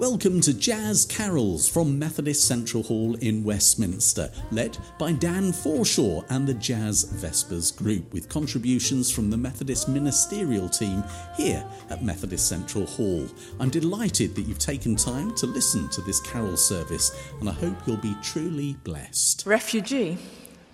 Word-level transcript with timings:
Welcome 0.00 0.40
to 0.40 0.54
Jazz 0.54 1.04
Carols 1.04 1.68
from 1.68 1.98
Methodist 1.98 2.48
Central 2.48 2.82
Hall 2.82 3.16
in 3.16 3.44
Westminster, 3.44 4.32
led 4.50 4.78
by 4.98 5.12
Dan 5.12 5.52
Forshaw 5.52 6.24
and 6.30 6.46
the 6.46 6.54
Jazz 6.54 7.04
Vespers 7.04 7.70
Group, 7.70 8.10
with 8.14 8.30
contributions 8.30 9.10
from 9.10 9.28
the 9.28 9.36
Methodist 9.36 9.90
Ministerial 9.90 10.70
team 10.70 11.04
here 11.36 11.62
at 11.90 12.02
Methodist 12.02 12.48
Central 12.48 12.86
Hall. 12.86 13.28
I'm 13.60 13.68
delighted 13.68 14.34
that 14.36 14.46
you've 14.46 14.58
taken 14.58 14.96
time 14.96 15.34
to 15.34 15.44
listen 15.44 15.90
to 15.90 16.00
this 16.00 16.20
carol 16.20 16.56
service, 16.56 17.14
and 17.38 17.46
I 17.50 17.52
hope 17.52 17.76
you'll 17.86 17.98
be 17.98 18.16
truly 18.22 18.78
blessed. 18.84 19.44
Refugee 19.44 20.16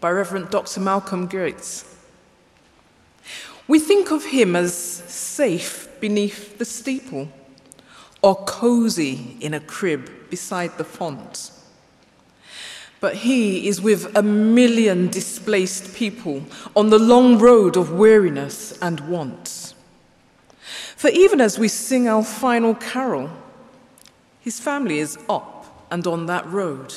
by 0.00 0.12
Reverend 0.12 0.50
Dr. 0.50 0.78
Malcolm 0.78 1.26
Guite. 1.26 1.82
We 3.66 3.80
think 3.80 4.12
of 4.12 4.24
him 4.24 4.54
as 4.54 4.72
safe 4.72 5.88
beneath 5.98 6.58
the 6.58 6.64
steeple 6.64 7.28
or 8.26 8.34
cozy 8.34 9.36
in 9.40 9.54
a 9.54 9.60
crib 9.60 10.10
beside 10.30 10.76
the 10.78 10.84
font. 10.84 11.52
But 12.98 13.14
he 13.14 13.68
is 13.68 13.80
with 13.80 14.16
a 14.16 14.22
million 14.22 15.06
displaced 15.06 15.94
people 15.94 16.42
on 16.74 16.90
the 16.90 16.98
long 16.98 17.38
road 17.38 17.76
of 17.76 17.92
weariness 17.92 18.76
and 18.82 18.98
want. 19.08 19.74
For 20.96 21.08
even 21.10 21.40
as 21.40 21.56
we 21.56 21.68
sing 21.68 22.08
our 22.08 22.24
final 22.24 22.74
carol, 22.74 23.30
his 24.40 24.58
family 24.58 24.98
is 24.98 25.16
up 25.28 25.86
and 25.92 26.04
on 26.04 26.26
that 26.26 26.44
road, 26.48 26.92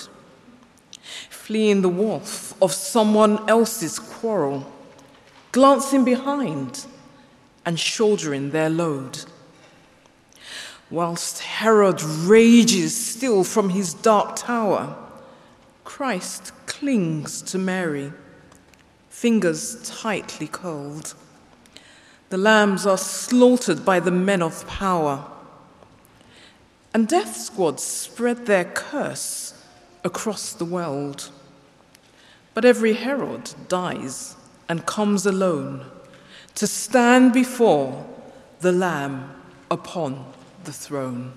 fleeing 1.30 1.84
the 1.84 1.90
warmth 1.90 2.60
of 2.60 2.74
someone 2.74 3.48
else's 3.48 4.00
quarrel, 4.00 4.66
glancing 5.52 6.04
behind 6.04 6.88
and 7.68 7.80
shouldering 7.80 8.50
their 8.50 8.72
load. 8.72 9.26
Whilst 10.92 11.40
Herod 11.40 12.02
rages 12.02 12.96
still 12.96 13.44
from 13.44 13.70
his 13.70 13.94
dark 13.94 14.36
tower, 14.36 14.96
Christ 15.84 16.52
clings 16.66 17.44
to 17.44 17.60
Mary, 17.60 18.12
fingers 19.10 19.82
tightly 19.88 20.48
curled. 20.48 21.14
The 22.30 22.38
lambs 22.38 22.88
are 22.88 22.98
slaughtered 22.98 23.86
by 23.86 24.00
the 24.00 24.12
men 24.12 24.42
of 24.42 24.66
power, 24.68 25.26
and 26.92 27.08
death 27.08 27.36
squads 27.36 27.84
spread 27.84 28.48
their 28.48 28.66
curse 28.66 29.54
across 30.04 30.54
the 30.54 30.66
world. 30.66 31.30
But 32.56 32.66
every 32.66 32.94
Herod 32.94 33.54
dies 33.68 34.36
and 34.68 34.88
comes 34.88 35.28
alone 35.28 35.86
to 36.56 36.66
stand 36.66 37.32
before 37.32 38.08
the 38.62 38.72
Lamb 38.72 39.32
upon 39.70 40.26
the 40.70 40.74
throne. 40.74 41.34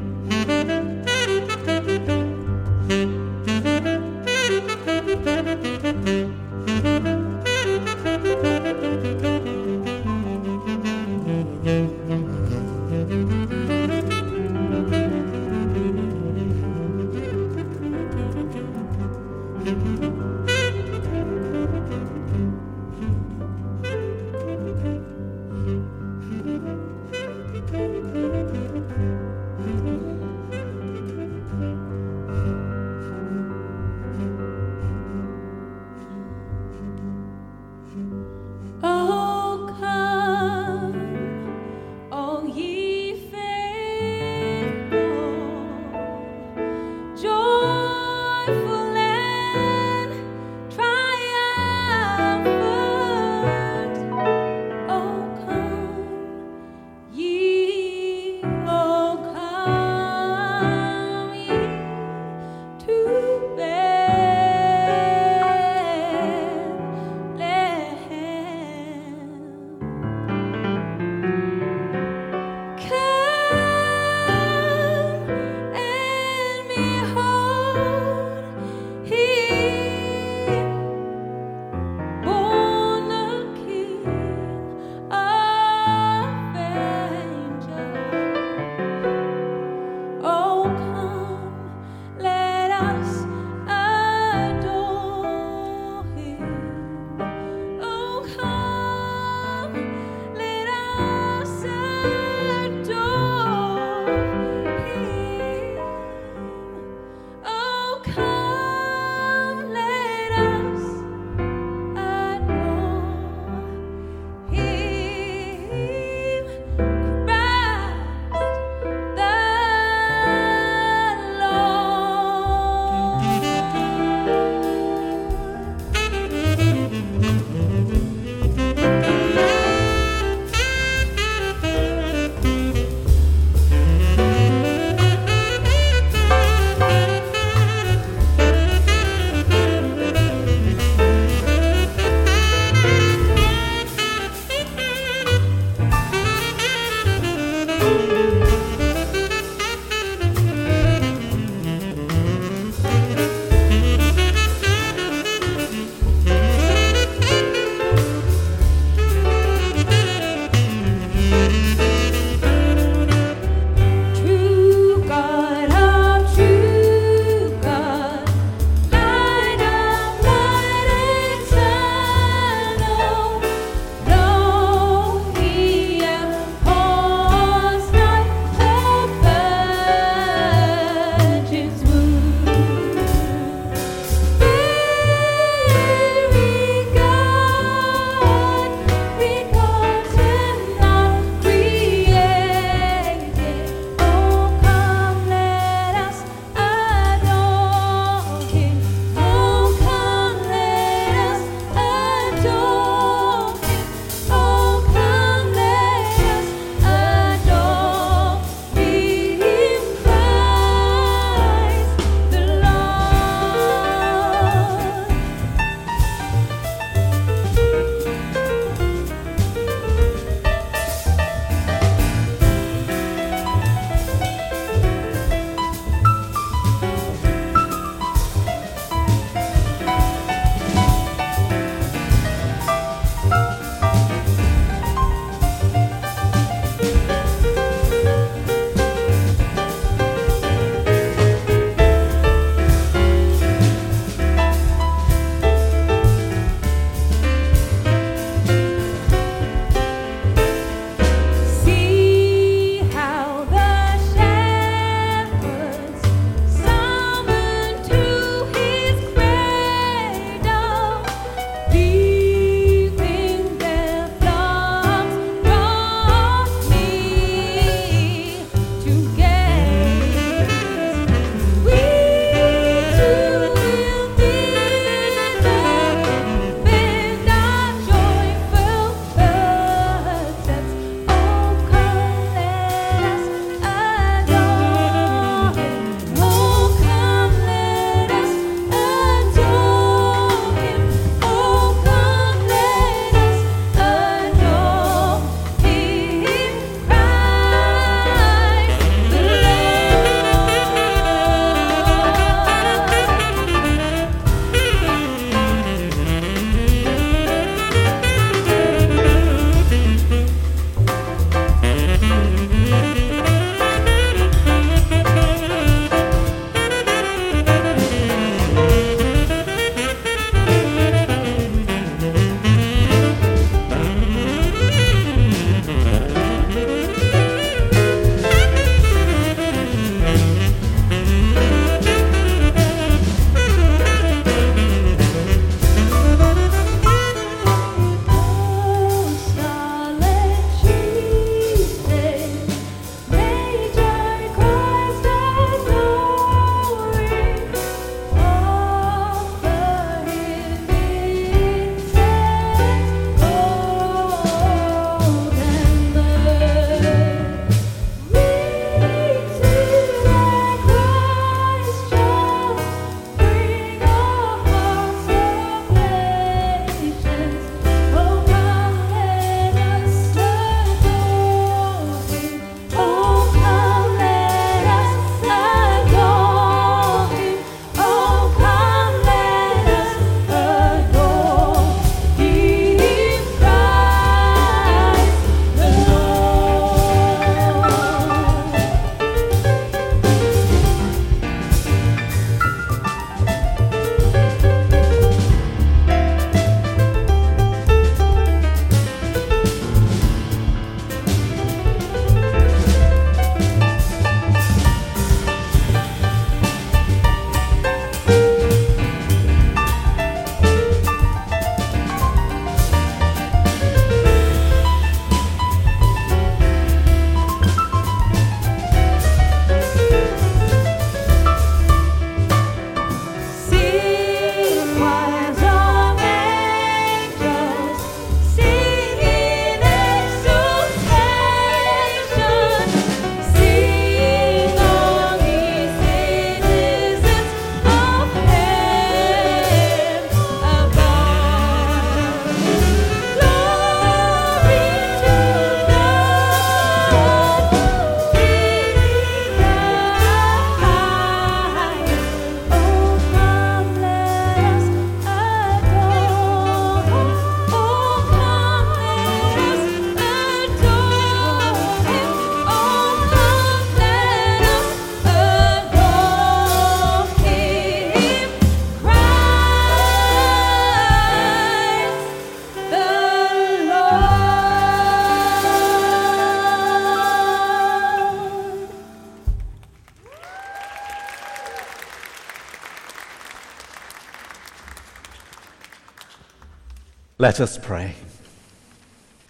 Let 487.22 487.38
us 487.38 487.56
pray. 487.56 487.94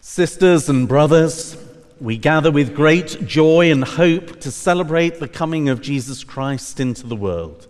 Sisters 0.00 0.70
and 0.70 0.88
brothers, 0.88 1.58
we 2.00 2.16
gather 2.16 2.50
with 2.50 2.74
great 2.74 3.26
joy 3.26 3.70
and 3.70 3.84
hope 3.84 4.40
to 4.40 4.50
celebrate 4.50 5.20
the 5.20 5.28
coming 5.28 5.68
of 5.68 5.82
Jesus 5.82 6.24
Christ 6.24 6.80
into 6.80 7.06
the 7.06 7.14
world. 7.14 7.68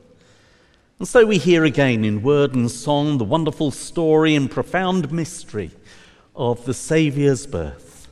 And 1.00 1.08
so 1.08 1.26
we 1.26 1.38
hear 1.38 1.64
again 1.64 2.04
in 2.04 2.22
word 2.22 2.54
and 2.54 2.70
song 2.70 3.18
the 3.18 3.24
wonderful 3.24 3.72
story 3.72 4.36
and 4.36 4.48
profound 4.48 5.10
mystery 5.10 5.72
of 6.36 6.66
the 6.66 6.74
Saviour's 6.74 7.44
birth. 7.44 8.06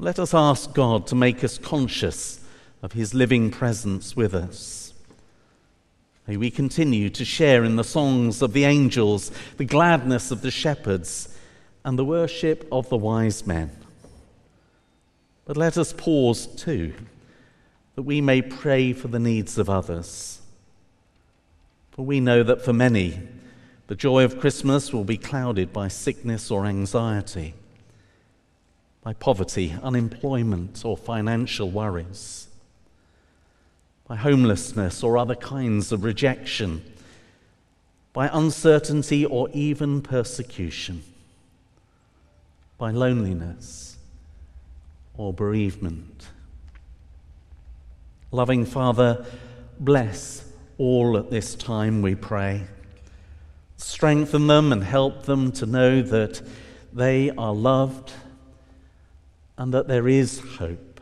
Let 0.00 0.18
us 0.18 0.34
ask 0.34 0.74
God 0.74 1.06
to 1.06 1.14
make 1.14 1.44
us 1.44 1.58
conscious 1.58 2.40
of 2.82 2.90
his 2.90 3.14
living 3.14 3.52
presence 3.52 4.16
with 4.16 4.34
us. 4.34 4.81
May 6.26 6.36
we 6.36 6.50
continue 6.50 7.10
to 7.10 7.24
share 7.24 7.64
in 7.64 7.76
the 7.76 7.82
songs 7.82 8.42
of 8.42 8.52
the 8.52 8.64
angels, 8.64 9.32
the 9.56 9.64
gladness 9.64 10.30
of 10.30 10.42
the 10.42 10.52
shepherds, 10.52 11.36
and 11.84 11.98
the 11.98 12.04
worship 12.04 12.66
of 12.70 12.88
the 12.88 12.96
wise 12.96 13.44
men. 13.44 13.70
But 15.44 15.56
let 15.56 15.76
us 15.76 15.92
pause 15.92 16.46
too, 16.46 16.94
that 17.96 18.02
we 18.02 18.20
may 18.20 18.40
pray 18.40 18.92
for 18.92 19.08
the 19.08 19.18
needs 19.18 19.58
of 19.58 19.68
others. 19.68 20.40
For 21.90 22.06
we 22.06 22.20
know 22.20 22.44
that 22.44 22.64
for 22.64 22.72
many, 22.72 23.20
the 23.88 23.96
joy 23.96 24.24
of 24.24 24.38
Christmas 24.38 24.92
will 24.92 25.04
be 25.04 25.16
clouded 25.16 25.72
by 25.72 25.88
sickness 25.88 26.52
or 26.52 26.66
anxiety, 26.66 27.54
by 29.02 29.12
poverty, 29.12 29.74
unemployment, 29.82 30.84
or 30.84 30.96
financial 30.96 31.68
worries 31.68 32.41
by 34.12 34.16
homelessness 34.16 35.02
or 35.02 35.16
other 35.16 35.34
kinds 35.34 35.90
of 35.90 36.04
rejection, 36.04 36.84
by 38.12 38.28
uncertainty 38.30 39.24
or 39.24 39.48
even 39.54 40.02
persecution, 40.02 41.02
by 42.76 42.90
loneliness 42.90 43.96
or 45.16 45.32
bereavement. 45.32 46.26
Loving 48.30 48.66
Father, 48.66 49.24
bless 49.80 50.44
all 50.76 51.16
at 51.16 51.30
this 51.30 51.54
time, 51.54 52.02
we 52.02 52.14
pray. 52.14 52.66
Strengthen 53.78 54.46
them 54.46 54.74
and 54.74 54.84
help 54.84 55.22
them 55.22 55.50
to 55.52 55.64
know 55.64 56.02
that 56.02 56.42
they 56.92 57.30
are 57.30 57.54
loved 57.54 58.12
and 59.56 59.72
that 59.72 59.88
there 59.88 60.06
is 60.06 60.38
hope. 60.58 61.00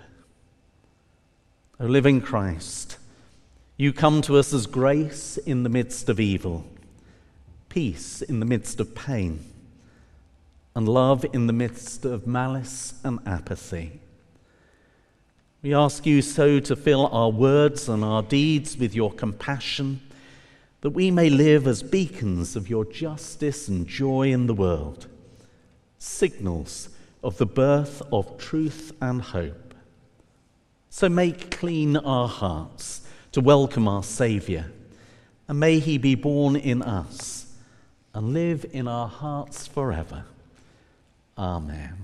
O 1.81 1.87
living 1.87 2.21
Christ, 2.21 2.90
you 3.81 3.95
come 3.95 4.21
to 4.21 4.37
us 4.37 4.53
as 4.53 4.67
grace 4.67 5.39
in 5.39 5.63
the 5.63 5.71
midst 5.71 6.11
of 6.11 6.21
evil, 6.21 6.67
peace 7.71 8.21
in 8.21 8.39
the 8.39 8.45
midst 8.45 8.79
of 8.79 8.95
pain, 8.95 9.43
and 10.75 10.87
love 10.87 11.25
in 11.33 11.47
the 11.47 11.53
midst 11.55 12.05
of 12.05 12.27
malice 12.27 12.93
and 13.03 13.19
apathy. 13.25 13.99
We 15.63 15.73
ask 15.73 16.05
you 16.05 16.21
so 16.21 16.61
to 16.61 16.77
fill 16.77 17.07
our 17.07 17.31
words 17.31 17.89
and 17.89 18.05
our 18.05 18.23
deeds 18.23 18.77
with 18.77 18.95
your 18.95 19.13
compassion, 19.13 20.03
that 20.83 20.91
we 20.91 21.11
may 21.11 21.31
live 21.31 21.67
as 21.67 21.83
beacons 21.83 22.57
of 22.57 22.69
your 22.69 22.85
justice 22.85 23.67
and 23.67 23.87
joy 23.87 24.31
in 24.31 24.47
the 24.47 24.53
world, 24.53 25.07
signals 25.99 26.91
of 27.25 27.39
the 27.39 27.47
birth 27.47 28.03
of 28.13 28.37
truth 28.37 28.93
and 29.01 29.23
hope. 29.23 29.75
So 30.91 31.09
make 31.09 31.51
clean 31.51 31.97
our 31.97 32.29
hearts 32.29 33.07
to 33.33 33.41
welcome 33.41 33.87
our 33.87 34.03
Saviour. 34.03 34.67
And 35.47 35.61
may 35.61 35.79
he 35.79 35.99
be 35.99 36.15
born 36.15 36.57
in 36.57 36.83
us 36.83 37.47
and 38.13 38.33
live 38.33 38.67
in 38.73 38.89
our 38.89 39.09
hearts 39.09 39.67
forever. 39.67 40.25
Amen. 41.39 41.97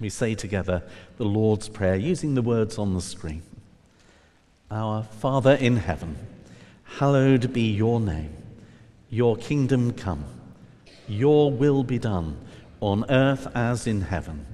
We 0.00 0.08
say 0.08 0.34
together 0.34 0.84
the 1.16 1.24
Lord's 1.24 1.68
Prayer 1.68 1.96
using 1.96 2.34
the 2.34 2.42
words 2.42 2.78
on 2.78 2.94
the 2.94 3.00
screen. 3.00 3.42
Our 4.70 5.02
Father 5.02 5.54
in 5.54 5.78
heaven, 5.78 6.16
hallowed 6.84 7.52
be 7.52 7.70
your 7.72 7.98
name. 7.98 8.36
Your 9.10 9.36
kingdom 9.36 9.92
come. 9.92 10.24
Your 11.08 11.50
will 11.50 11.82
be 11.82 11.98
done 11.98 12.36
on 12.80 13.10
earth 13.10 13.48
as 13.54 13.86
in 13.86 14.02
heaven. 14.02 14.46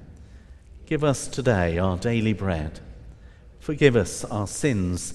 Give 0.87 1.05
us 1.05 1.27
today 1.27 1.79
our 1.79 1.97
daily 1.97 2.33
bread. 2.33 2.81
Forgive 3.61 3.97
us 3.97 4.25
our 4.25 4.47
sins 4.47 5.15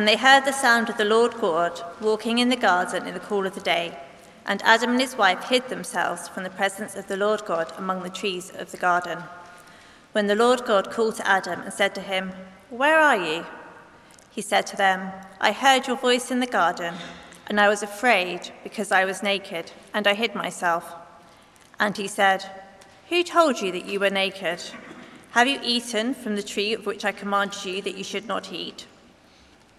And 0.00 0.08
they 0.08 0.16
heard 0.16 0.46
the 0.46 0.52
sound 0.52 0.88
of 0.88 0.96
the 0.96 1.04
Lord 1.04 1.34
God 1.34 1.78
walking 2.00 2.38
in 2.38 2.48
the 2.48 2.56
garden 2.56 3.06
in 3.06 3.12
the 3.12 3.20
cool 3.20 3.46
of 3.46 3.54
the 3.54 3.60
day. 3.60 3.98
And 4.46 4.62
Adam 4.62 4.92
and 4.92 5.00
his 5.00 5.14
wife 5.14 5.44
hid 5.44 5.68
themselves 5.68 6.26
from 6.26 6.42
the 6.42 6.48
presence 6.48 6.96
of 6.96 7.06
the 7.06 7.18
Lord 7.18 7.44
God 7.44 7.70
among 7.76 8.02
the 8.02 8.08
trees 8.08 8.50
of 8.56 8.70
the 8.70 8.78
garden. 8.78 9.18
When 10.12 10.26
the 10.26 10.34
Lord 10.34 10.64
God 10.64 10.90
called 10.90 11.16
to 11.16 11.28
Adam 11.28 11.60
and 11.60 11.70
said 11.70 11.94
to 11.96 12.00
him, 12.00 12.32
Where 12.70 12.98
are 12.98 13.18
you? 13.18 13.44
He 14.30 14.40
said 14.40 14.66
to 14.68 14.76
them, 14.78 15.12
I 15.38 15.52
heard 15.52 15.86
your 15.86 15.98
voice 15.98 16.30
in 16.30 16.40
the 16.40 16.46
garden, 16.46 16.94
and 17.48 17.60
I 17.60 17.68
was 17.68 17.82
afraid 17.82 18.52
because 18.64 18.90
I 18.90 19.04
was 19.04 19.22
naked, 19.22 19.70
and 19.92 20.06
I 20.06 20.14
hid 20.14 20.34
myself. 20.34 20.94
And 21.78 21.94
he 21.94 22.08
said, 22.08 22.46
Who 23.10 23.22
told 23.22 23.60
you 23.60 23.70
that 23.72 23.84
you 23.84 24.00
were 24.00 24.08
naked? 24.08 24.62
Have 25.32 25.46
you 25.46 25.60
eaten 25.62 26.14
from 26.14 26.36
the 26.36 26.42
tree 26.42 26.72
of 26.72 26.86
which 26.86 27.04
I 27.04 27.12
commanded 27.12 27.66
you 27.66 27.82
that 27.82 27.98
you 27.98 28.04
should 28.04 28.26
not 28.26 28.50
eat? 28.50 28.86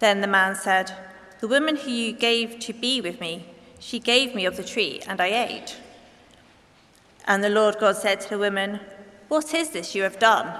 Then 0.02 0.20
the 0.20 0.26
man 0.26 0.56
said, 0.56 0.92
The 1.38 1.46
woman 1.46 1.76
who 1.76 1.92
you 1.92 2.12
gave 2.12 2.58
to 2.58 2.72
be 2.72 3.00
with 3.00 3.20
me, 3.20 3.46
she 3.78 4.00
gave 4.00 4.34
me 4.34 4.44
of 4.44 4.56
the 4.56 4.64
tree, 4.64 5.00
and 5.06 5.20
I 5.20 5.28
ate. 5.28 5.76
And 7.24 7.44
the 7.44 7.48
Lord 7.48 7.76
God 7.78 7.94
said 7.94 8.20
to 8.22 8.30
the 8.30 8.38
woman, 8.38 8.80
What 9.28 9.54
is 9.54 9.70
this 9.70 9.94
you 9.94 10.02
have 10.02 10.18
done? 10.18 10.58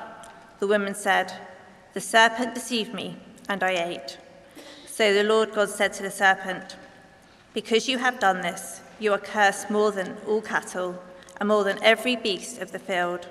The 0.60 0.68
woman 0.68 0.94
said, 0.94 1.32
The 1.92 2.00
serpent 2.00 2.54
deceived 2.54 2.94
me, 2.94 3.16
and 3.48 3.64
I 3.64 3.72
ate. 3.72 4.16
So 4.86 5.12
the 5.12 5.24
Lord 5.24 5.52
God 5.52 5.70
said 5.70 5.92
to 5.94 6.04
the 6.04 6.12
serpent, 6.12 6.76
Because 7.52 7.88
you 7.88 7.98
have 7.98 8.20
done 8.20 8.42
this, 8.42 8.80
you 9.00 9.12
are 9.12 9.18
cursed 9.18 9.70
more 9.70 9.90
than 9.90 10.18
all 10.24 10.40
cattle, 10.40 11.02
and 11.40 11.48
more 11.48 11.64
than 11.64 11.82
every 11.82 12.14
beast 12.14 12.62
of 12.62 12.70
the 12.70 12.78
field. 12.78 13.26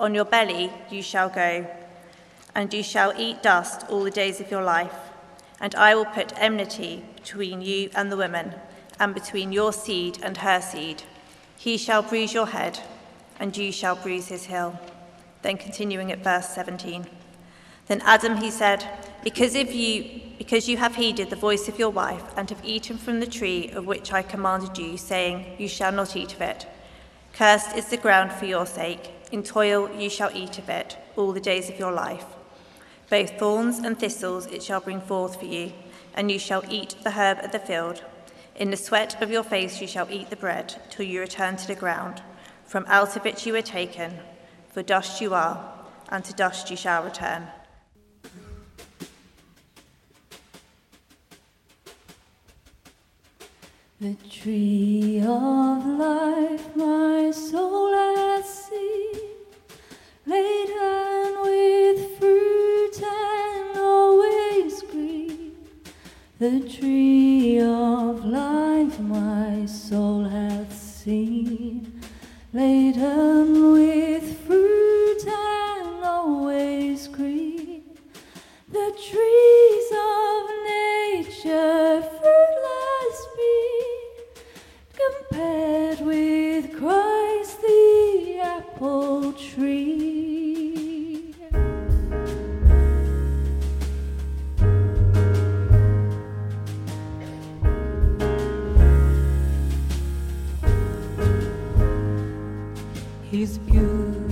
On 0.00 0.12
your 0.12 0.24
belly 0.24 0.72
you 0.90 1.02
shall 1.02 1.28
go, 1.28 1.64
and 2.52 2.74
you 2.74 2.82
shall 2.82 3.14
eat 3.16 3.44
dust 3.44 3.84
all 3.88 4.02
the 4.02 4.10
days 4.10 4.40
of 4.40 4.50
your 4.50 4.64
life 4.64 5.11
and 5.62 5.76
I 5.76 5.94
will 5.94 6.04
put 6.04 6.36
enmity 6.36 7.04
between 7.14 7.62
you 7.62 7.88
and 7.94 8.10
the 8.10 8.16
woman, 8.16 8.54
and 8.98 9.14
between 9.14 9.52
your 9.52 9.72
seed 9.72 10.18
and 10.22 10.36
her 10.38 10.60
seed. 10.60 11.04
He 11.56 11.78
shall 11.78 12.02
bruise 12.02 12.34
your 12.34 12.46
head, 12.46 12.80
and 13.38 13.56
you 13.56 13.70
shall 13.70 13.94
bruise 13.94 14.26
his 14.26 14.46
heel. 14.46 14.78
Then 15.42 15.56
continuing 15.56 16.10
at 16.10 16.24
verse 16.24 16.48
17. 16.48 17.06
Then 17.86 18.02
Adam 18.04 18.36
he 18.38 18.50
said, 18.50 18.86
Because 19.22 19.54
if 19.54 19.72
you 19.74 20.20
because 20.36 20.68
you 20.68 20.76
have 20.76 20.96
heeded 20.96 21.30
the 21.30 21.36
voice 21.36 21.68
of 21.68 21.78
your 21.78 21.90
wife, 21.90 22.24
and 22.36 22.50
have 22.50 22.64
eaten 22.64 22.98
from 22.98 23.20
the 23.20 23.26
tree 23.26 23.70
of 23.70 23.86
which 23.86 24.12
I 24.12 24.22
commanded 24.22 24.76
you, 24.76 24.98
saying, 24.98 25.46
You 25.58 25.68
shall 25.68 25.92
not 25.92 26.16
eat 26.16 26.34
of 26.34 26.40
it. 26.40 26.66
Cursed 27.32 27.76
is 27.76 27.86
the 27.86 27.96
ground 27.96 28.32
for 28.32 28.46
your 28.46 28.66
sake, 28.66 29.10
in 29.30 29.44
toil 29.44 29.88
you 29.96 30.10
shall 30.10 30.30
eat 30.34 30.58
of 30.58 30.68
it 30.68 30.98
all 31.16 31.32
the 31.32 31.40
days 31.40 31.70
of 31.70 31.78
your 31.78 31.92
life. 31.92 32.24
Both 33.12 33.38
thorns 33.38 33.78
and 33.78 33.98
thistles 33.98 34.46
it 34.46 34.62
shall 34.62 34.80
bring 34.80 35.02
forth 35.02 35.38
for 35.38 35.44
you, 35.44 35.74
and 36.14 36.30
you 36.30 36.38
shall 36.38 36.64
eat 36.70 36.96
the 37.02 37.10
herb 37.10 37.40
of 37.40 37.52
the 37.52 37.58
field. 37.58 38.02
In 38.56 38.70
the 38.70 38.76
sweat 38.78 39.20
of 39.20 39.30
your 39.30 39.42
face 39.42 39.82
you 39.82 39.86
shall 39.86 40.10
eat 40.10 40.30
the 40.30 40.36
bread, 40.36 40.74
till 40.88 41.04
you 41.04 41.20
return 41.20 41.56
to 41.58 41.66
the 41.66 41.74
ground. 41.74 42.22
From 42.64 42.86
out 42.88 43.14
of 43.14 43.26
it 43.26 43.44
you 43.44 43.52
were 43.52 43.60
taken, 43.60 44.18
for 44.70 44.82
dust 44.82 45.20
you 45.20 45.34
are, 45.34 45.62
and 46.08 46.24
to 46.24 46.32
dust 46.32 46.70
you 46.70 46.76
shall 46.78 47.04
return. 47.04 47.48
The 54.00 54.16
tree 54.30 55.18
of 55.20 55.84
life 55.84 56.74
my 56.74 57.30
soul 57.30 57.92
has 57.92 58.48
seen, 58.48 59.21
laden 60.26 61.42
with 61.42 62.18
fruit 62.18 63.02
and 63.02 63.76
always 63.76 64.82
green. 64.82 65.56
The 66.38 66.60
tree 66.60 67.60
of 67.60 68.24
life 68.24 69.00
my 69.00 69.66
soul 69.66 70.24
hath 70.24 70.72
seen, 70.72 72.00
laden 72.52 73.72
with 73.72 74.38
fruit 74.46 75.26
and 75.26 76.04
always 76.04 77.08
green. 77.08 77.82
The 78.70 78.92
trees 79.10 79.88
of 79.92 80.42
nature 80.70 82.02
fruitless 82.02 83.18
be, 83.36 83.82
compared 85.02 86.00
with 86.06 86.78
Christ 86.78 87.60
the 87.60 88.38
apple 88.40 89.32
tree. 89.32 90.11
His 103.42 103.58
beauty 103.58 104.31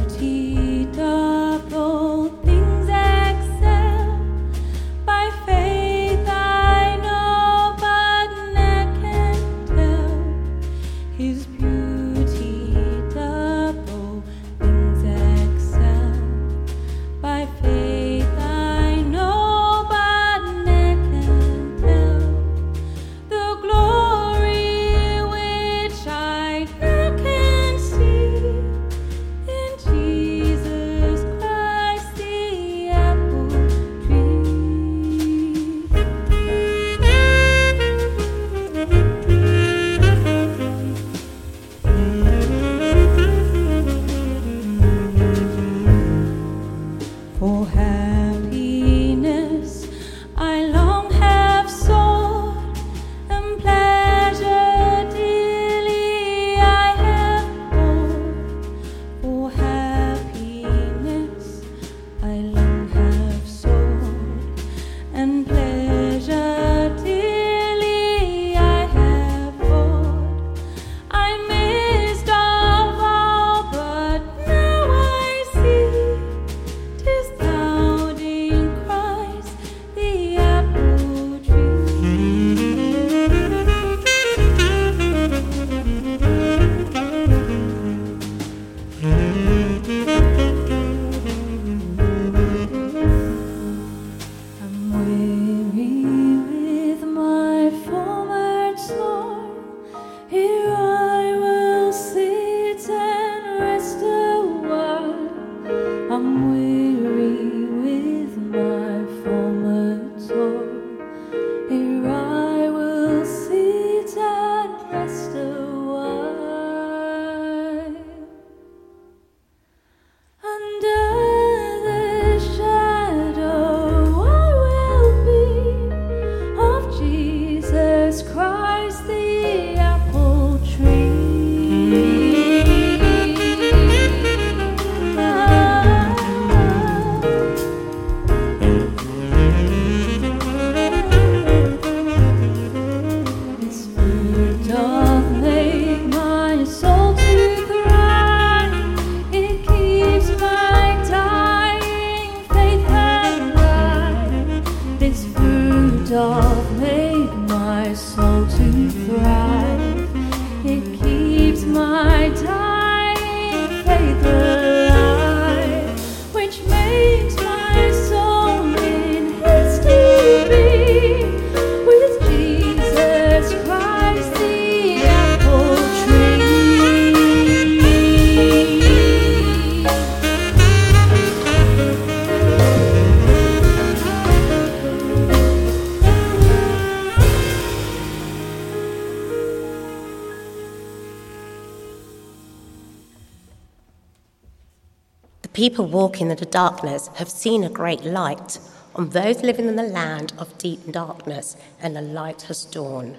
people 195.70 195.86
walking 195.86 196.32
in 196.32 196.36
the 196.36 196.44
darkness 196.46 197.08
have 197.14 197.30
seen 197.30 197.62
a 197.62 197.68
great 197.68 198.04
light. 198.04 198.58
On 198.96 199.08
those 199.10 199.40
living 199.42 199.68
in 199.68 199.76
the 199.76 199.84
land 199.84 200.32
of 200.36 200.58
deep 200.58 200.90
darkness, 200.90 201.56
and 201.80 201.96
a 201.96 202.00
light 202.00 202.42
has 202.42 202.64
dawned. 202.64 203.16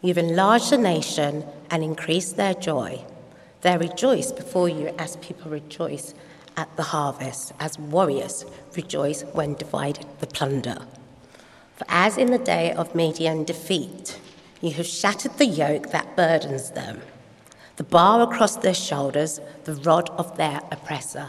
You've 0.00 0.16
enlarged 0.16 0.70
the 0.70 0.78
nation 0.78 1.44
and 1.70 1.84
increased 1.84 2.38
their 2.38 2.54
joy. 2.54 3.04
They 3.60 3.76
rejoice 3.76 4.32
before 4.32 4.70
you 4.70 4.94
as 4.98 5.16
people 5.16 5.50
rejoice 5.50 6.14
at 6.56 6.74
the 6.76 6.84
harvest, 6.84 7.52
as 7.60 7.78
warriors 7.78 8.46
rejoice 8.74 9.20
when 9.34 9.52
divided 9.52 10.06
the 10.20 10.26
plunder. 10.28 10.78
For 11.76 11.84
as 11.86 12.16
in 12.16 12.30
the 12.30 12.38
day 12.38 12.72
of 12.72 12.94
Midian 12.94 13.44
defeat, 13.44 14.18
you 14.62 14.70
have 14.70 14.86
shattered 14.86 15.36
the 15.36 15.44
yoke 15.44 15.90
that 15.90 16.16
burdens 16.16 16.70
them, 16.70 17.02
the 17.76 17.84
bar 17.84 18.22
across 18.22 18.56
their 18.56 18.72
shoulders, 18.72 19.38
the 19.64 19.74
rod 19.74 20.08
of 20.16 20.38
their 20.38 20.62
oppressor. 20.70 21.28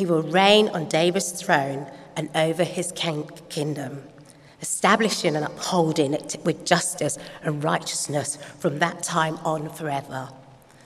He 0.00 0.06
will 0.06 0.22
reign 0.22 0.70
on 0.70 0.88
David's 0.88 1.30
throne 1.30 1.86
and 2.16 2.30
over 2.34 2.64
his 2.64 2.90
kingdom, 2.90 4.02
establishing 4.62 5.36
and 5.36 5.44
upholding 5.44 6.14
it 6.14 6.36
with 6.42 6.64
justice 6.64 7.18
and 7.42 7.62
righteousness 7.62 8.38
from 8.58 8.78
that 8.78 9.02
time 9.02 9.36
on 9.44 9.68
forever. 9.68 10.30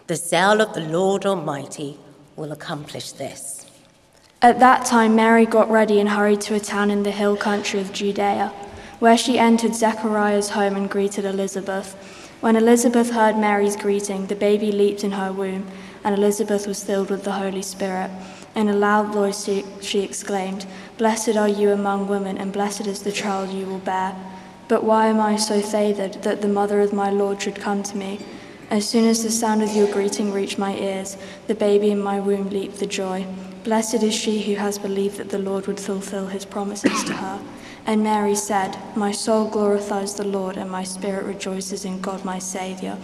The 0.09 0.17
zeal 0.17 0.61
of 0.61 0.75
the 0.75 0.81
Lord 0.81 1.25
Almighty 1.27 1.97
will 2.35 2.51
accomplish 2.51 3.13
this. 3.13 3.71
At 4.43 4.59
that 4.59 4.85
time, 4.85 5.15
Mary 5.15 5.47
got 5.47 5.71
ready 5.71 6.01
and 6.01 6.09
hurried 6.09 6.41
to 6.41 6.57
a 6.57 6.59
town 6.59 6.91
in 6.91 7.05
the 7.05 7.13
hill 7.13 7.37
country 7.37 7.79
of 7.79 7.93
Judea, 7.93 8.49
where 8.99 9.17
she 9.17 9.39
entered 9.39 9.77
Zechariah's 9.77 10.49
home 10.49 10.75
and 10.75 10.91
greeted 10.91 11.25
Elizabeth. 11.25 11.95
When 12.41 12.57
Elizabeth 12.57 13.13
heard 13.13 13.39
Mary's 13.39 13.77
greeting, 13.77 14.27
the 14.27 14.35
baby 14.35 14.73
leaped 14.73 15.05
in 15.05 15.13
her 15.13 15.33
womb, 15.33 15.69
and 16.03 16.17
Elizabeth 16.17 16.67
was 16.67 16.83
filled 16.83 17.11
with 17.11 17.23
the 17.23 17.33
Holy 17.33 17.63
Spirit. 17.63 18.11
In 18.55 18.69
a 18.69 18.73
loud 18.73 19.13
voice, 19.13 19.45
she, 19.45 19.65
she 19.81 20.01
exclaimed, 20.01 20.65
Blessed 20.97 21.37
are 21.37 21.49
you 21.49 21.71
among 21.71 22.07
women, 22.07 22.39
and 22.39 22.53
blessed 22.53 22.87
is 22.87 23.03
the 23.03 23.11
child 23.11 23.51
you 23.51 23.67
will 23.67 23.79
bear. 23.79 24.15
But 24.69 24.85
why 24.85 25.09
am 25.09 25.19
I 25.19 25.37
so 25.37 25.61
favored 25.61 26.23
that 26.23 26.41
the 26.41 26.49
mother 26.49 26.81
of 26.81 26.93
my 26.93 27.11
Lord 27.11 27.43
should 27.43 27.57
come 27.57 27.83
to 27.83 27.97
me? 27.97 28.21
As 28.71 28.89
soon 28.89 29.07
as 29.07 29.23
the 29.23 29.31
sound 29.31 29.63
of 29.63 29.75
your 29.75 29.93
greeting 29.93 30.33
reached 30.33 30.59
my 30.59 30.75
ears, 30.75 31.17
the 31.49 31.55
baby 31.55 31.91
in 31.91 32.01
my 32.01 32.21
womb 32.21 32.49
leaped 32.49 32.77
for 32.77 32.87
joy. 32.87 33.27
Blessed 33.65 34.03
is 34.03 34.15
she 34.15 34.43
who 34.43 34.55
has 34.55 34.79
believed 34.79 35.19
that 35.19 35.31
the 35.31 35.39
Lord 35.39 35.67
would 35.67 35.81
fulfill 35.81 36.29
his 36.29 36.45
promises 36.45 37.05
to 37.05 37.13
her. 37.15 37.41
And 37.87 38.03
Mary 38.03 38.35
said, 38.35 38.79
My 38.97 39.13
soul 39.13 39.49
glorifies 39.49 40.15
the 40.15 40.27
Lord, 40.27 40.57
and 40.57 40.71
my 40.71 40.85
spirit 40.85 41.25
rejoices 41.25 41.85
in 41.85 42.01
God 42.01 42.25
my 42.25 42.39
Saviour. 42.39 42.97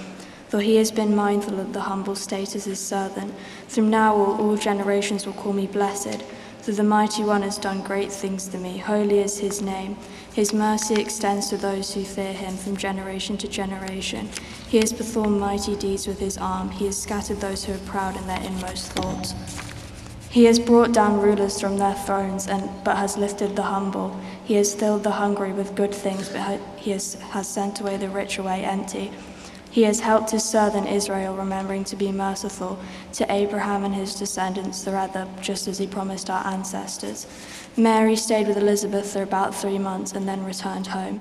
For 0.50 0.60
he 0.60 0.76
has 0.76 0.90
been 0.90 1.14
mindful 1.14 1.60
of 1.60 1.72
the 1.72 1.82
humble 1.82 2.16
state 2.16 2.56
of 2.56 2.64
his 2.64 2.80
servant. 2.80 3.32
From 3.68 3.88
now 3.88 4.16
on, 4.16 4.40
all 4.40 4.56
generations 4.56 5.24
will 5.24 5.32
call 5.32 5.52
me 5.52 5.68
blessed. 5.68 6.22
For 6.62 6.72
the 6.72 6.82
mighty 6.82 7.22
one 7.22 7.42
has 7.42 7.56
done 7.56 7.82
great 7.82 8.10
things 8.10 8.48
to 8.48 8.58
me. 8.58 8.78
Holy 8.78 9.20
is 9.20 9.38
his 9.38 9.62
name. 9.62 9.96
His 10.34 10.52
mercy 10.52 11.00
extends 11.00 11.48
to 11.50 11.56
those 11.56 11.94
who 11.94 12.02
fear 12.02 12.32
him 12.32 12.56
from 12.56 12.76
generation 12.76 13.38
to 13.38 13.46
generation. 13.46 14.28
He 14.68 14.78
has 14.78 14.92
performed 14.92 15.40
mighty 15.40 15.76
deeds 15.76 16.08
with 16.08 16.18
his 16.18 16.36
arm. 16.36 16.70
He 16.70 16.86
has 16.86 17.00
scattered 17.00 17.40
those 17.40 17.64
who 17.64 17.74
are 17.74 17.86
proud 17.86 18.16
in 18.16 18.26
their 18.26 18.42
inmost 18.42 18.90
thoughts. 18.90 19.34
He 20.30 20.44
has 20.44 20.58
brought 20.58 20.92
down 20.92 21.20
rulers 21.20 21.60
from 21.60 21.78
their 21.78 21.94
thrones, 21.94 22.48
and, 22.48 22.68
but 22.84 22.96
has 22.96 23.16
lifted 23.16 23.54
the 23.54 23.62
humble. 23.62 24.20
He 24.44 24.54
has 24.54 24.74
filled 24.74 25.04
the 25.04 25.12
hungry 25.12 25.52
with 25.52 25.76
good 25.76 25.94
things, 25.94 26.28
but 26.28 26.60
he 26.76 26.90
has, 26.90 27.14
has 27.14 27.48
sent 27.48 27.80
away 27.80 27.96
the 27.96 28.08
rich 28.08 28.38
away 28.38 28.64
empty. 28.64 29.12
He 29.70 29.84
has 29.84 30.00
helped 30.00 30.30
his 30.30 30.44
servant 30.44 30.88
Israel, 30.88 31.36
remembering 31.36 31.84
to 31.84 31.96
be 31.96 32.10
merciful 32.10 32.78
to 33.12 33.32
Abraham 33.32 33.84
and 33.84 33.94
his 33.94 34.16
descendants 34.16 34.82
forever, 34.82 35.28
just 35.40 35.68
as 35.68 35.78
he 35.78 35.86
promised 35.86 36.28
our 36.28 36.44
ancestors. 36.44 37.26
Mary 37.76 38.16
stayed 38.16 38.48
with 38.48 38.56
Elizabeth 38.56 39.12
for 39.12 39.22
about 39.22 39.54
three 39.54 39.78
months 39.78 40.12
and 40.12 40.28
then 40.28 40.44
returned 40.44 40.88
home. 40.88 41.20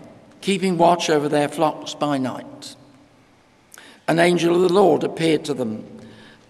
keeping 0.41 0.77
watch 0.77 1.09
over 1.09 1.29
their 1.29 1.47
flocks 1.47 1.93
by 1.93 2.17
night. 2.17 2.75
An 4.07 4.19
angel 4.19 4.55
of 4.55 4.61
the 4.61 4.73
Lord 4.73 5.03
appeared 5.03 5.45
to 5.45 5.53
them, 5.53 5.85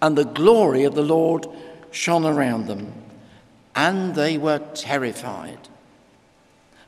and 0.00 0.16
the 0.16 0.24
glory 0.24 0.84
of 0.84 0.94
the 0.94 1.02
Lord 1.02 1.46
shone 1.90 2.24
around 2.24 2.66
them, 2.66 2.92
and 3.76 4.14
they 4.14 4.38
were 4.38 4.58
terrified. 4.74 5.68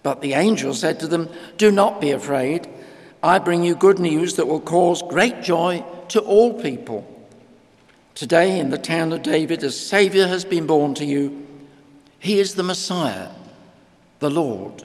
But 0.03 0.21
the 0.21 0.35
angel 0.35 0.75
said 0.75 1.01
to 1.01 1.07
them, 1.07 1.29
Do 1.57 1.71
not 1.71 2.01
be 2.01 2.11
afraid. 2.11 2.69
I 3.23 3.39
bring 3.39 3.63
you 3.63 3.75
good 3.75 3.99
news 3.99 4.37
that 4.37 4.49
will 4.49 4.61
cause 4.61 5.03
great 5.03 5.43
joy 5.43 5.85
to 6.09 6.21
all 6.21 6.61
people. 6.61 7.11
Today, 8.15 8.59
in 8.61 8.71
the 8.71 8.79
town 8.79 9.13
of 9.13 9.23
David, 9.23 9.65
a 9.65 9.71
Saviour 9.71 10.29
has 10.29 10.45
been 10.45 10.67
born 10.67 10.95
to 10.95 11.05
you. 11.05 11.47
He 12.19 12.39
is 12.39 12.55
the 12.55 12.63
Messiah, 12.63 13.31
the 14.21 14.31
Lord. 14.31 14.85